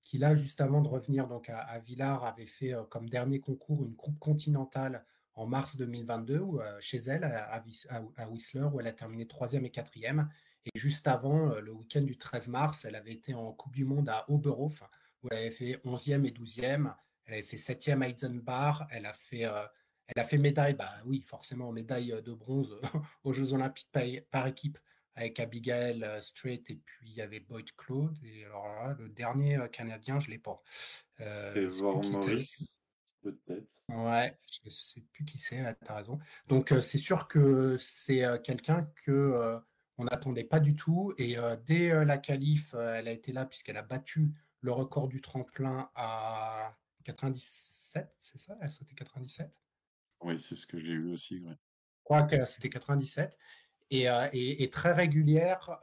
[0.00, 3.84] qui, là, juste avant de revenir donc, à, à Villars, avait fait comme dernier concours
[3.84, 5.04] une coupe continentale
[5.36, 8.86] en mars 2022 où, euh, chez elle, à, à Whis- à- à Whistler, où elle
[8.88, 10.28] a terminé troisième et quatrième.
[10.64, 13.84] Et juste avant, euh, le week-end du 13 mars, elle avait été en Coupe du
[13.84, 14.82] Monde à Oberhof,
[15.22, 16.92] où elle avait fait onzième et douzième.
[17.26, 18.86] Elle avait fait septième à Eisenbach.
[18.90, 19.64] Elle a fait, euh,
[20.08, 22.80] elle a fait médaille, bah oui, forcément, médaille de bronze
[23.24, 24.78] aux Jeux Olympiques par, par équipe
[25.18, 28.16] avec Abigail Strait et puis il y avait Boyd Claude.
[28.22, 30.62] Et alors là, le dernier Canadien, je ne l'ai pas.
[31.20, 32.04] Euh, Trevor.
[32.04, 32.80] Morris,
[33.32, 33.74] peut-être.
[33.88, 36.18] Ouais, je sais plus qui c'est, tu as raison.
[36.48, 39.58] Donc euh, c'est sûr que c'est euh, quelqu'un que euh,
[39.98, 41.12] on n'attendait pas du tout.
[41.18, 45.90] Et dès la qualif, elle a été là puisqu'elle a battu le record du tremplin
[45.94, 48.56] à 97, c'est ça?
[48.60, 49.60] Elle sautait 97?
[50.20, 51.38] Oui, c'est ce que j'ai eu aussi.
[51.40, 51.52] ouais.
[51.52, 53.38] Je crois que c'était 97.
[53.90, 55.78] et, et- et très régulière.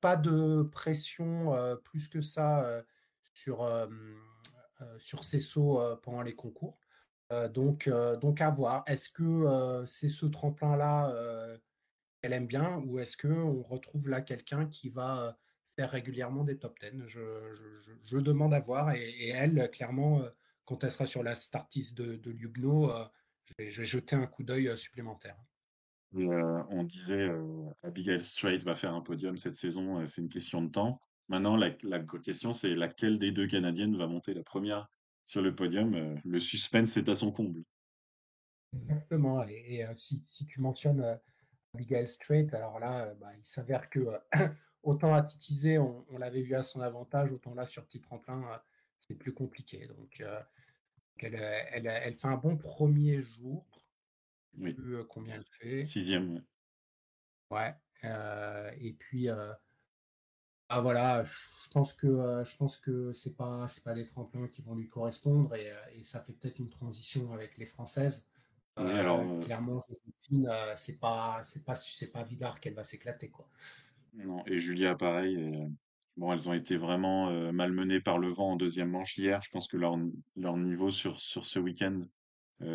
[0.00, 1.52] pas de pression
[1.84, 2.82] plus que ça
[3.34, 3.60] sur,
[4.98, 6.78] sur ces sauts euh, pendant les concours.
[7.32, 8.82] Euh, donc, euh, donc à voir.
[8.86, 11.56] Est-ce que euh, c'est ce tremplin-là euh,
[12.20, 15.32] qu'elle aime bien ou est-ce qu'on retrouve là quelqu'un qui va euh,
[15.76, 17.20] faire régulièrement des top 10 je,
[18.04, 20.30] je- demande à voir et, elle, clairement, euh,
[20.64, 22.90] quand elle sera sur la startiste de, de Lugno,
[23.44, 25.36] je vais, je vais jeter un coup d'œil supplémentaire.
[26.12, 27.30] On disait
[27.82, 31.00] Abigail Strait va faire un podium cette saison, c'est une question de temps.
[31.30, 34.90] Maintenant, la, la question, c'est laquelle des deux Canadiennes va monter la première
[35.24, 36.20] sur le podium.
[36.22, 37.62] le suspense est à son comble.
[38.74, 39.42] Exactement.
[39.48, 41.18] Et, si, si, tu mentionnes
[41.74, 44.00] Abigail Strait, alors là, bah, il s'avère que
[44.82, 48.60] autant à Titizé, on, on l'avait vu à son avantage, autant là sur petit tremplin,
[48.98, 49.86] c'est plus compliqué.
[49.86, 50.22] Donc,
[51.22, 53.66] elle, elle, elle, fait un bon premier jour.
[54.58, 54.76] Oui.
[55.08, 55.84] combien elle fait?
[55.84, 56.42] Sixième.
[57.50, 57.74] Ouais.
[58.04, 59.52] Euh, et puis, euh,
[60.70, 64.46] ah voilà, je pense que euh, je pense que c'est pas c'est pas des tremplins
[64.46, 68.28] qui vont lui correspondre et, et ça fait peut-être une transition avec les françaises.
[68.78, 73.48] Oui, alors, clairement, Joséphine, c'est pas c'est pas c'est pas Villard qu'elle va s'éclater quoi.
[74.14, 75.36] Non, et Julia pareil.
[76.16, 79.42] bon, elles ont été vraiment malmenées par le vent en deuxième manche hier.
[79.42, 79.98] Je pense que leur
[80.36, 82.00] leur niveau sur sur ce week-end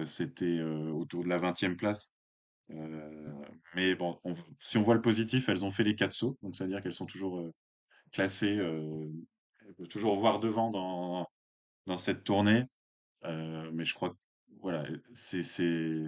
[0.03, 2.13] c'était autour de la 20e place.
[3.73, 4.19] mais bon,
[4.59, 6.81] si on voit le positif, elles ont fait les quatre sauts, donc ça veut dire
[6.81, 7.51] qu'elles sont toujours
[8.15, 11.27] classées, elles peuvent toujours voir devant dans,
[11.85, 12.63] dans cette tournée.
[13.23, 14.15] mais je crois que
[14.61, 16.03] voilà, c'est, c'est,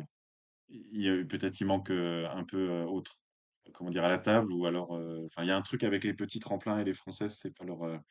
[0.69, 3.19] il y a peut-être il manque un peu autre,
[3.73, 6.13] comment dire, à la table, ou alors, enfin, il y a un truc avec les
[6.13, 8.01] petits tremplins et les françaises, c'est pas leur,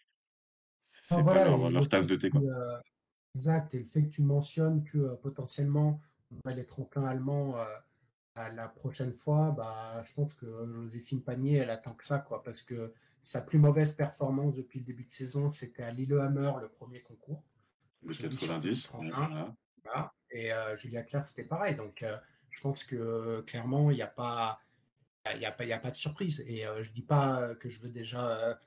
[0.81, 2.43] c'est pas leur, leur tasse de thé, quoi.
[3.37, 3.75] Exact.
[3.75, 7.65] Et le fait que tu mentionnes que euh, potentiellement on va les tremplins allemands euh,
[8.35, 12.43] à la prochaine fois, bah, je pense que Joséphine Panier, elle attend que ça, quoi,
[12.43, 16.69] parce que sa plus mauvaise performance depuis le début de saison, c'était à Lillehammer, le
[16.69, 17.43] premier concours.
[18.03, 18.93] Le 90.
[20.31, 21.75] Et euh, Julia Clark, c'était pareil.
[21.75, 22.05] Donc,
[22.51, 24.61] je pense que clairement, il n'y a pas.
[25.33, 26.45] Il n'y a, a, pas de surprise.
[26.47, 28.61] Et je ne dis pas que je veux déjà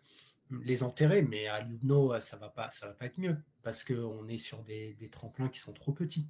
[0.64, 4.28] les enterrer, mais à Lugno, ça va pas, ça va pas être mieux parce qu'on
[4.28, 6.28] est sur des, des, tremplins qui sont trop petits.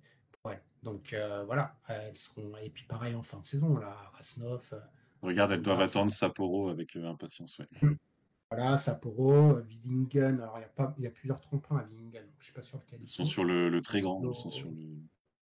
[0.84, 4.70] Donc euh, voilà, elles seront et puis pareil en fin de saison là, Rasnov.
[4.74, 4.80] Euh,
[5.22, 7.68] Regarde, elles doivent attendre Sapporo avec euh, impatience, ouais.
[8.52, 10.40] Voilà, Sapporo, Willingen.
[10.42, 12.26] Alors il y a pas, il y a plusieurs tremplins à Willingen.
[12.40, 13.26] Je suis pas sûr lequel ils sont.
[13.26, 14.22] sur le, le très grand.
[14.24, 14.78] Ils sont sur le...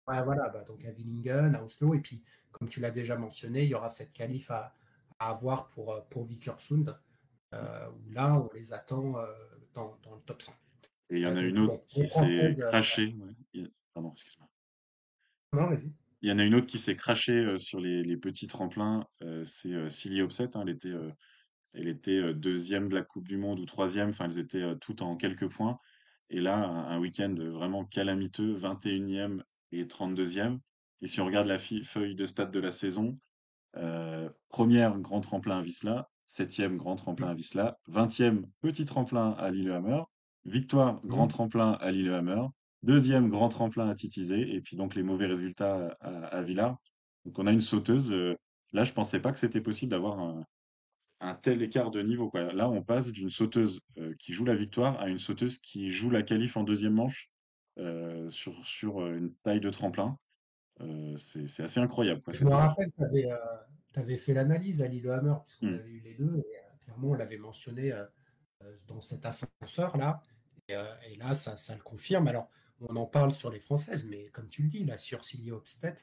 [0.09, 3.63] Ouais, voilà, bah, donc à Willingen, à Oslo, et puis comme tu l'as déjà mentionné,
[3.63, 4.75] il y aura cette qualif à,
[5.19, 6.95] à avoir pour pour Vikersund.
[7.55, 9.27] Euh, où là, on les attend euh,
[9.75, 10.55] dans, dans, le top 5.
[11.11, 13.15] Et il y en a une autre qui s'est euh, crachée.
[13.93, 14.49] Pardon, excuse-moi.
[15.53, 15.93] Non, vas-y.
[16.23, 19.07] Il y en a une autre qui s'est crachée sur les, les, petits tremplins.
[19.45, 20.57] c'est Silly Opset.
[20.57, 20.95] Hein, elle était,
[21.75, 24.11] elle était deuxième de la Coupe du Monde ou troisième.
[24.11, 25.79] Enfin, elles étaient toutes en quelques points.
[26.31, 29.43] Et là, un, week-end vraiment calamiteux, 21e
[29.73, 30.59] et 32e.
[31.01, 33.19] Et si on regarde la feuille de stade de la saison,
[34.49, 40.03] première grand tremplin à Visla, septième grand tremplin à Visla, vingtième petit tremplin à Lillehammer,
[40.45, 41.29] victoire grand mmh.
[41.29, 42.43] tremplin à Lillehammer,
[42.83, 46.79] deuxième grand tremplin à Titizé, et puis donc les mauvais résultats à, à Villars.
[47.25, 48.13] Donc on a une sauteuse.
[48.13, 48.35] Euh,
[48.73, 50.45] là, je pensais pas que c'était possible d'avoir un,
[51.23, 52.31] un, tel écart de niveau.
[52.31, 52.53] Quoi.
[52.53, 56.11] Là, on passe d'une sauteuse euh, qui joue la victoire à une sauteuse qui joue
[56.11, 57.31] la qualif en deuxième manche
[57.79, 60.19] euh, sur, sur une taille de tremplin.
[61.17, 62.23] c'est assez incroyable.
[62.23, 63.29] Quoi, je me rappelle, tu avais,
[64.01, 65.75] avais fait l'analyse à Lillehammer, puisqu'on mmh.
[65.75, 68.05] avait eu les deux, et euh, clairement, on l'avait mentionné euh,
[68.63, 70.23] euh, dans cet ascenseur-là.
[70.69, 72.29] Et, là, ça, ça, le confirme.
[72.29, 72.49] Alors,
[72.81, 75.97] on en parle sur les Françaises, mais comme tu le dis, là, sur Silly Hopstead,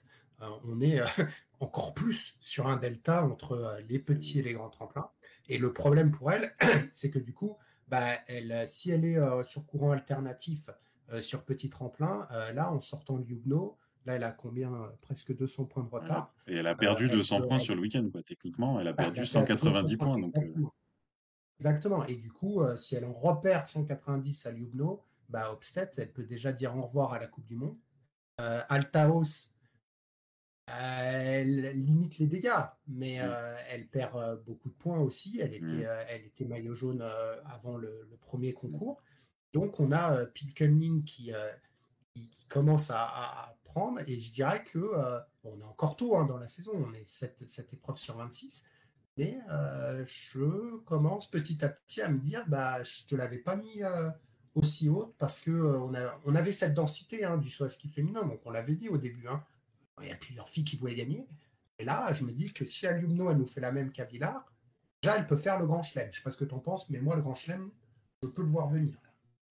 [0.65, 0.99] on est
[1.59, 5.09] encore plus sur un delta entre les petits et les grands tremplins.
[5.47, 6.53] Et le problème pour elle,
[6.91, 10.69] c'est que du coup, bah, elle, si elle est sur courant alternatif
[11.21, 14.71] sur petit tremplin, là, en sortant de Yugno, Là, elle a combien
[15.01, 16.33] Presque 200 points de retard.
[16.47, 18.23] Et elle a perdu 200 points sur le week-end, quoi.
[18.23, 20.19] Techniquement, elle a perdu 190 points.
[20.19, 20.33] Donc,
[21.59, 22.05] Exactement.
[22.05, 26.53] Et du coup, si elle en repère 190 à Ljubno, bah, Obstet, elle peut déjà
[26.53, 27.77] dire au revoir à la Coupe du Monde.
[28.37, 29.51] Altaos,
[30.81, 33.19] elle limite les dégâts, mais
[33.69, 35.39] elle perd beaucoup de points aussi.
[35.41, 37.01] Elle était, elle était maillot jaune
[37.45, 39.01] avant le, premier concours.
[39.53, 41.31] Donc, on a Pilkemling qui,
[42.13, 44.01] qui, qui, commence à, prendre.
[44.07, 47.07] Et je dirais que euh, on est encore tôt hein, dans la saison, on est
[47.07, 48.65] cette, cette épreuve sur 26.
[49.17, 53.55] Mais euh, je commence petit à petit à me dire, bah, je te l'avais pas
[53.55, 54.09] mis euh,
[54.55, 57.89] aussi haute parce que on, a, on avait cette densité hein, du saut à ski
[57.89, 59.27] féminin, donc on l'avait dit au début.
[59.27, 59.43] Hein.
[60.01, 61.25] Il y a plusieurs filles qui pouvaient gagner.
[61.77, 64.51] Et là, je me dis que si Alumno, elle nous fait la même qu'à Villard,
[65.01, 66.09] déjà, elle peut faire le grand chelem.
[66.11, 67.71] Je sais pas ce que tu en penses, mais moi, le grand chelem,
[68.21, 68.97] je peux le voir venir.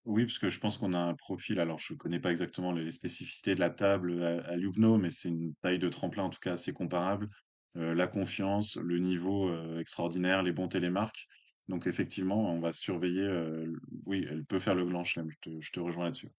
[0.05, 2.72] Oui, parce que je pense qu'on a un profil, alors je ne connais pas exactement
[2.72, 6.40] les spécificités de la table à, Lugno, mais c'est une taille de tremplin en tout
[6.40, 7.28] cas assez comparable.
[7.76, 11.28] Euh, la confiance, le niveau euh, extraordinaire, les bons télémarques.
[11.68, 13.22] Donc effectivement, on va surveiller.
[13.22, 13.70] Euh,
[14.07, 16.30] oui, elle peut faire le grand chelem, je te rejoins là-dessus.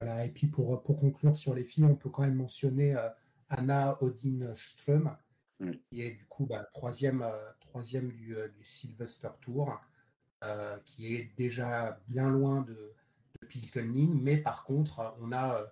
[0.00, 2.94] Voilà, et puis pour, pour conclure sur les filles, on peut quand même mentionner
[3.48, 5.16] Anna Odin Ström,
[5.88, 7.26] qui est du coup bah, troisième,
[7.60, 9.80] troisième du, du, Sylvester Tour,
[10.84, 12.92] qui est déjà bien loin de,
[13.42, 15.64] de mais par contre, on a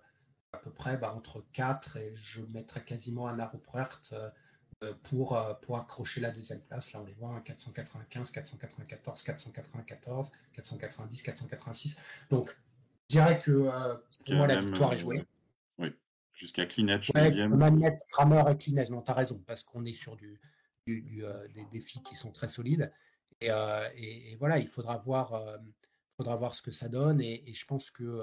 [0.53, 4.15] à peu près bah, entre 4 et je mettrais quasiment Anna Ruprecht
[5.03, 6.93] pour, pour accrocher la deuxième place.
[6.93, 11.97] Là, on les voit, 495, 494, 494, 490, 486.
[12.31, 12.57] Donc,
[13.11, 13.95] je dirais que euh,
[14.25, 15.19] pour moi, la victoire est jouée.
[15.19, 15.25] Euh,
[15.79, 15.93] oui,
[16.33, 17.11] jusqu'à ouais, 9
[18.09, 20.41] Kramer et Klinech, non, tu as raison, parce qu'on est sur du,
[20.87, 22.93] du, euh, des défis qui sont très solides.
[23.41, 23.49] Et,
[23.97, 25.59] et, voilà, il faudra voir,
[26.17, 27.21] faudra voir ce que ça donne.
[27.21, 28.23] Et, je pense que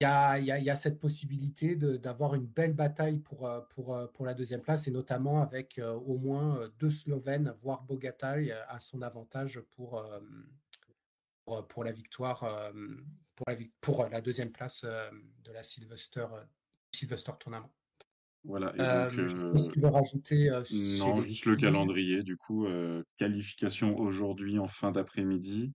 [0.00, 0.04] il
[0.44, 4.90] y, a, cette possibilité d'avoir une belle bataille pour, pour, pour la deuxième place, et
[4.90, 10.02] notamment avec au moins deux Slovènes, voire Bogataj, à son avantage pour,
[11.44, 12.72] pour, la victoire,
[13.34, 16.26] pour la, pour la deuxième place de la Sylvester,
[16.92, 17.72] Sylvester Tournament.
[18.44, 18.72] Voilà.
[18.74, 20.50] Et donc, sais tu veux rajouter.
[20.98, 22.22] non, juste le calendrier.
[22.22, 22.66] Du coup,
[23.18, 25.72] qualification aujourd'hui en fin d'après-midi.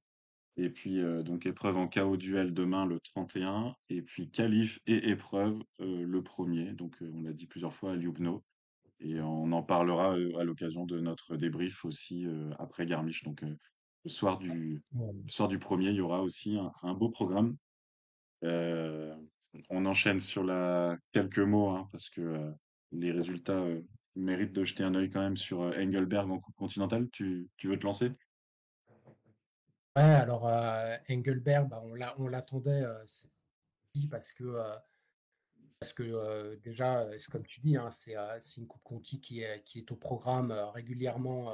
[0.58, 3.76] Et puis, donc, épreuve en KO duel demain, le 31.
[3.90, 6.74] Et puis, qualif et épreuve le premier.
[6.74, 8.44] Donc, on l'a dit plusieurs fois à Ljubno.
[9.00, 12.26] Et on en parlera à l'occasion de notre débrief aussi
[12.60, 13.24] après Garmisch.
[13.24, 13.44] Donc,
[14.08, 14.82] le soir du,
[15.28, 17.58] soir du premier, il y aura aussi un, beau programme.
[18.42, 22.54] on enchaîne sur la quelques mots, hein, parce que
[22.94, 23.66] les résultats
[24.16, 27.10] méritent de jeter un œil quand même sur Engelberg en Coupe continentale.
[27.12, 28.14] Tu, tu veux te lancer?
[29.98, 31.84] Ouais, alors euh, Engelberg, bah,
[32.20, 33.04] on l'attendait euh,
[34.12, 34.76] parce que, euh,
[35.80, 38.14] parce que déjà, comme tu dis, hein, c'est
[38.58, 41.52] une Coupe Conti qui est, qui est au programme régulièrement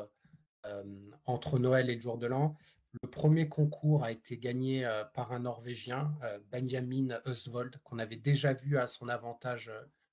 [1.25, 2.55] entre Noël et le jour de l'an.
[3.01, 6.15] Le premier concours a été gagné par un Norvégien,
[6.51, 9.71] Benjamin Østvold, qu'on avait déjà vu à son avantage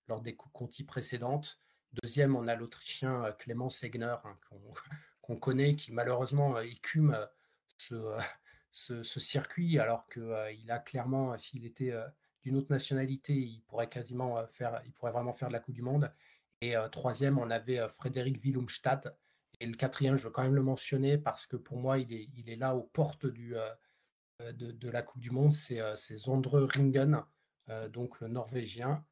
[0.08, 1.60] lors des Coupes Conti précédentes.
[2.02, 4.38] Deuxième, on a l'Autrichien Clément Segner, hein,
[5.22, 7.16] qu'on connaît, qui malheureusement écume
[7.76, 8.16] ce,
[8.70, 12.06] ce, circuit, alors qu'il euh, il a clairement, s'il était euh,
[12.42, 15.74] d'une autre nationalité, il pourrait quasiment euh, faire, il pourrait vraiment faire de la Coupe
[15.74, 16.12] du Monde.
[16.62, 19.16] Et troisième, on avait Frédéric Willumstadt.
[19.60, 22.28] Et le quatrième, je veux quand même le mentionner parce que pour moi, il est,
[22.36, 23.54] il est là aux portes du,
[24.40, 25.52] de, de, la Coupe du Monde.
[25.52, 27.22] C'est Zondre Ringen,
[27.92, 29.04] donc le Norvégien.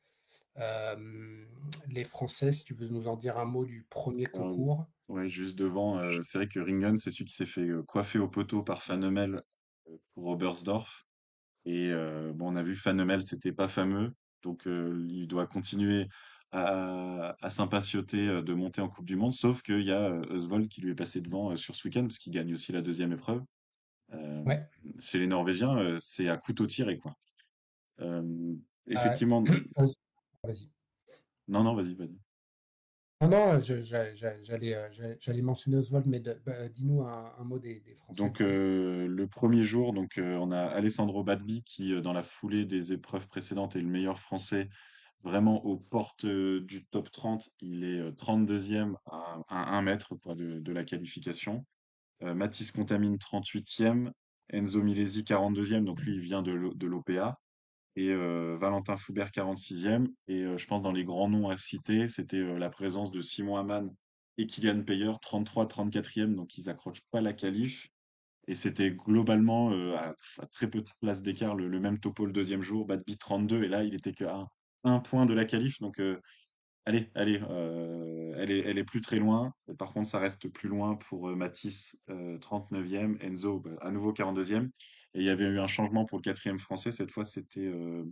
[1.88, 4.86] les Français, si tu veux nous en dire un mot du premier concours.
[5.08, 8.18] Ouais, juste devant, euh, c'est vrai que Ringen, c'est celui qui s'est fait euh, coiffer
[8.18, 9.42] au poteau par Fanemel
[9.88, 11.06] euh, pour Oberstdorf.
[11.64, 11.92] Et
[12.34, 16.08] bon, on a vu Fanemel, c'était pas fameux, donc il doit continuer
[16.50, 20.80] à, à s'impatienter de monter en Coupe du Monde, sauf qu'il y a Oswald qui
[20.80, 23.42] lui est passé devant sur ce week-end, parce qu'il gagne aussi la deuxième épreuve.
[24.12, 24.66] Ouais.
[24.98, 27.14] Chez les Norvégiens, c'est à couteau tiré, quoi.
[28.86, 29.44] effectivement.
[30.44, 30.70] Vas-y.
[31.48, 32.16] Non, non, vas-y, vas-y.
[33.20, 38.22] Non, non, j'allais mentionner Oswald, mais bah, dis-nous un, mot des, Français.
[38.22, 43.26] Donc, le premier jour, donc, on a Alessandro Badbi qui, dans la foulée des épreuves
[43.26, 44.68] précédentes, est le meilleur Français,
[45.22, 47.50] vraiment aux portes du top 30.
[47.60, 51.66] Il est 32e à, 1 mètre de, la qualification.
[52.20, 54.10] Mathis Contamine 38e.
[54.50, 57.38] Enzo Milesi 42e, donc lui il vient de l'OPA
[57.98, 58.14] et
[58.56, 60.06] Valentin Foubert 46e.
[60.28, 63.92] Et je pense dans les grands noms à citer, c'était la présence de Simon Hamann
[64.38, 67.88] et Kylian Payer, 33, 34e, donc ils accrochent pas la qualif.
[68.46, 70.14] Et c'était globalement à,
[70.52, 73.82] très peu de place d'écart le, même topo le deuxième jour, Badby 32, et là
[73.82, 74.46] il était qu'à
[74.84, 75.80] un, point de la qualif.
[75.80, 76.00] Donc
[76.84, 77.40] allez, allez,
[78.36, 79.52] elle, est, elle est plus très loin.
[79.78, 84.70] Par contre, ça reste plus loin pour Matisse, 39e, Enzo bah, à nouveau 42e.
[85.14, 86.92] Et il y avait eu un changement pour le quatrième français.
[86.92, 88.04] Cette fois, c'était euh,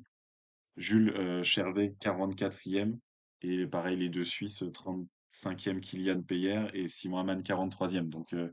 [0.77, 2.99] Jules euh, Chervet, 44e.
[3.43, 8.09] Et pareil, les deux Suisses, 35e Kylian Peyer et Simon Hamann, 43e.
[8.09, 8.51] Donc, euh,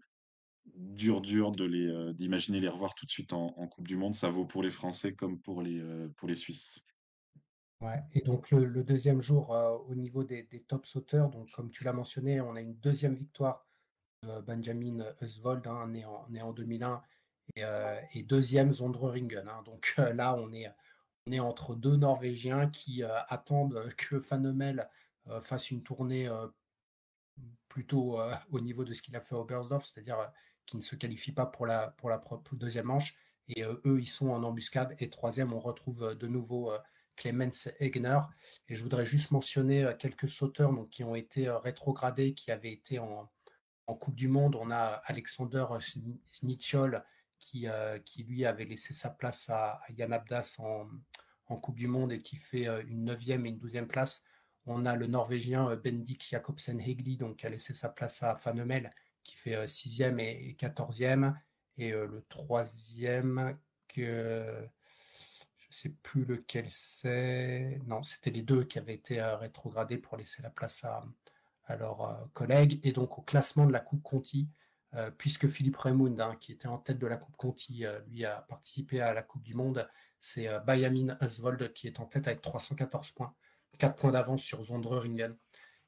[0.76, 4.14] dur, dur de les, d'imaginer les revoir tout de suite en, Coupe du Monde.
[4.14, 5.82] Ça vaut pour les Français comme pour les,
[6.18, 6.80] pour les Suisses.
[7.84, 9.50] Ouais, et donc le, deuxième jour,
[9.90, 13.68] au niveau des, top sauteurs, donc comme tu l'as mentionné, on a une deuxième victoire
[14.22, 17.02] de Benjamin Eusvold, hein, né, en, né en 2001,
[17.58, 19.50] euh, et, deuxième Zondreringen.
[19.50, 19.64] Hein.
[19.66, 20.72] Donc euh, là, on est,
[21.28, 24.90] on est entre deux Norvégiens qui euh, attendent que Fanemel
[25.42, 26.30] fasse une tournée
[27.70, 28.20] plutôt
[28.52, 30.18] au niveau de ce qu'il a fait au Oberstdorf, c'est-à-dire
[30.66, 32.22] qui ne se qualifie pas pour la, pour la
[32.52, 33.16] deuxième manche.
[33.48, 34.98] Et eux, ils sont en embuscade.
[35.00, 36.74] Et troisième, on retrouve de nouveau
[37.16, 38.20] Clemens Egner.
[38.70, 43.00] Et je voudrais juste mentionner quelques sauteurs donc, qui ont été rétrogradés, qui avaient été
[43.00, 43.30] en,
[43.88, 44.56] en Coupe du Monde.
[44.56, 45.66] On a Alexander
[46.32, 47.04] Snitchol
[47.40, 47.68] qui,
[48.06, 50.88] qui lui avait laissé sa place à, Yann Abdas en,
[51.48, 54.24] en, Coupe du Monde et qui fait une neuvième et une douzième place.
[54.66, 58.92] On a le Norvégien Bendik Jakobsen Hegli, donc qui a laissé sa place à Fanemel,
[59.24, 61.38] qui fait sixième et quatorzième.
[61.78, 63.58] Et le troisième,
[63.94, 64.68] que
[65.74, 67.80] je sais plus lequel c'est.
[67.88, 71.04] Non, c'était les deux qui avaient été rétrogradés pour laisser la place à,
[71.76, 72.80] leurs collègues.
[72.84, 74.50] Et donc au classement de la Coupe Conti,
[75.18, 79.02] puisque Philippe Raymond, hein, qui était en tête de la Coupe Conti, lui a participé
[79.02, 83.34] à la Coupe du Monde, c'est Bayamin Oswald qui est en tête avec 314 points.
[83.80, 85.36] 4 points d'avance sur Zondreringen.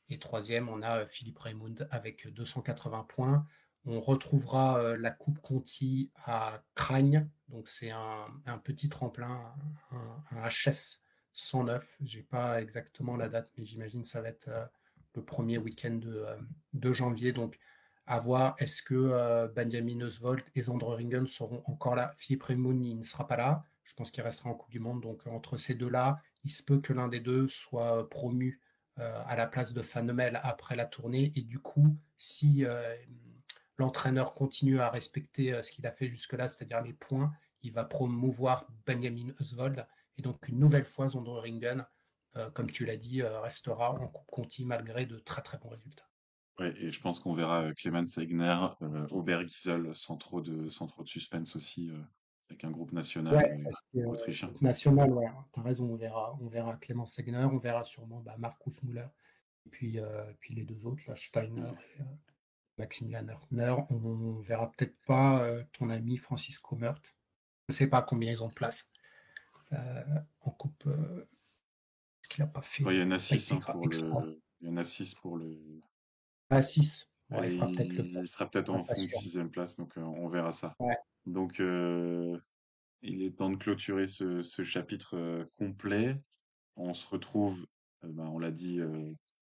[0.09, 3.45] Et troisième, on a euh, Philippe Raymond avec 280 points.
[3.85, 7.29] On retrouvera euh, la Coupe Conti à Cragne.
[7.49, 9.53] Donc c'est un, petit tremplin,
[9.91, 11.01] un, HS
[11.33, 11.97] 109.
[12.03, 14.65] Je n'ai pas exactement la date, mais j'imagine ça va être euh,
[15.13, 15.99] le premier week-end
[16.73, 17.31] de, janvier.
[17.31, 17.59] Donc
[18.07, 22.13] à voir, est-ce que Benjamin Oswald et Zondreringen seront encore là?
[22.17, 23.63] Philippe Raymond, il ne sera pas là.
[23.83, 25.01] Je pense qu'il restera en Coupe du Monde.
[25.01, 28.59] Donc entre ces deux-là, il se peut que l'un des deux soit promu
[28.97, 31.29] euh, à la place de Fanemel après la tournée.
[31.35, 32.95] Et du coup, si euh,
[33.77, 37.83] l'entraîneur continue à respecter euh, ce qu'il a fait jusque-là, c'est-à-dire les points, il va
[37.83, 39.85] promouvoir Benjamin Oswald.
[40.17, 41.85] Et donc, une nouvelle fois, Zondringen,
[42.53, 46.07] comme tu l'as dit, restera en Coupe Conti malgré de très très bons résultats.
[46.59, 48.67] Ouais, et je pense qu'on verra Clément Segner,
[49.11, 51.91] Obergisel sans trop de sans trop de suspense aussi
[52.49, 53.35] avec un groupe national
[53.95, 54.51] euh, autrichien.
[54.61, 58.35] national, ouais, tu as raison, on verra, on verra Clément Segner, on verra sûrement bah,
[58.37, 59.07] Markus Müller,
[59.65, 62.05] et puis, euh, puis les deux autres, là, Steiner et euh,
[62.77, 63.75] Maximilian Hörtner.
[63.89, 67.03] On verra peut-être pas ton ami Francisco Meurt.
[67.67, 68.91] Je ne sais pas combien ils ont de place
[70.41, 70.83] en coupe.
[70.85, 72.83] ce qu'il n'a pas fait.
[72.83, 74.41] il y en a 6 hein, pour le.
[74.61, 75.81] Il y en a 6 pour le.
[76.49, 77.07] Ah, 6.
[77.43, 80.75] il, sera peut-être en fond de sixième place, donc on verra ça.
[80.79, 80.97] Ouais.
[81.25, 86.21] Donc, il est temps de clôturer ce, chapitre complet.
[86.75, 87.65] On se retrouve,
[88.03, 88.79] ben, on l'a dit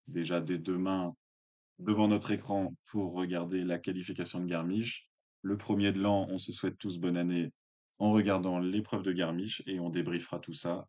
[0.08, 1.16] déjà dès demain,
[1.80, 5.10] devant notre écran pour regarder la qualification de Garmisch.
[5.42, 7.52] Le premier de l'an, on se souhaite tous bonne année
[8.00, 10.88] en regardant l'épreuve de Garmisch et on débriefera tout ça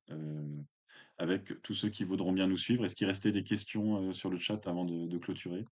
[1.18, 2.85] avec tous ceux qui voudront bien nous suivre.
[2.85, 5.64] Est-ce qu'il restait des questions sur le chat avant de clôturer?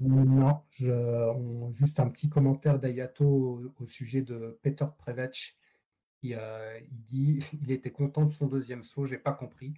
[0.00, 0.62] Non,
[1.72, 5.56] juste un petit commentaire d'Ayato au, sujet de Peter Prevec.
[6.22, 9.74] Il, euh, il, dit il était content de son deuxième saut, j'ai pas compris.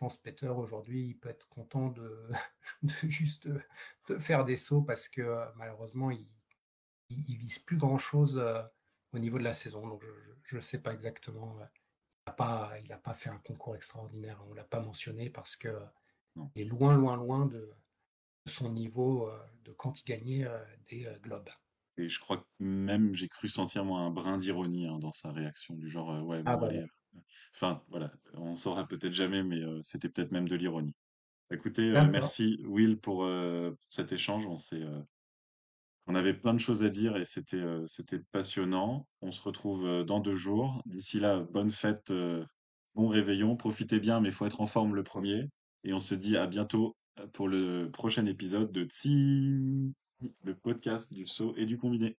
[0.00, 1.88] Je pense Peter aujourd'hui, il peut être content
[2.82, 3.46] de, juste
[4.08, 6.26] de, faire des sauts parce que euh, malheureusement, il,
[7.10, 8.62] il, vise plus grand chose euh,
[9.12, 9.86] au niveau de la saison.
[9.86, 10.02] Donc
[10.44, 11.58] je ne sais pas exactement.
[11.58, 11.68] il
[12.26, 14.42] n'a pas, il pas fait un concours extraordinaire.
[14.48, 15.68] On l'a pas mentionné parce que
[16.54, 17.70] il est loin, loin, loin de
[18.46, 21.50] son niveau euh, de quand il gagnait euh, des euh, globes.
[21.98, 25.30] Et je crois que même j'ai cru sentir moi un brin d'ironie hein, dans sa
[25.32, 26.84] réaction, du genre ouais, bon, ah, allez.
[27.54, 30.94] Enfin voilà, on saura peut-être jamais, mais c'était peut-être même de l'ironie.
[31.52, 33.28] Écoutez, merci Will pour,
[33.88, 34.46] cet échange.
[34.46, 34.82] On s'est,
[36.06, 39.06] on avait plein de choses à dire et c'était c'était passionnant.
[39.20, 40.82] On se retrouve dans deux jours.
[40.86, 42.12] D'ici là, bonne fête,
[42.94, 45.48] bon réveillon, profitez bien, mais il faut être en forme le premier.
[45.84, 46.96] Et on se dit à bientôt
[47.32, 49.92] pour le prochain épisode de Tsi,
[50.44, 52.16] le podcast du saut et du combiné.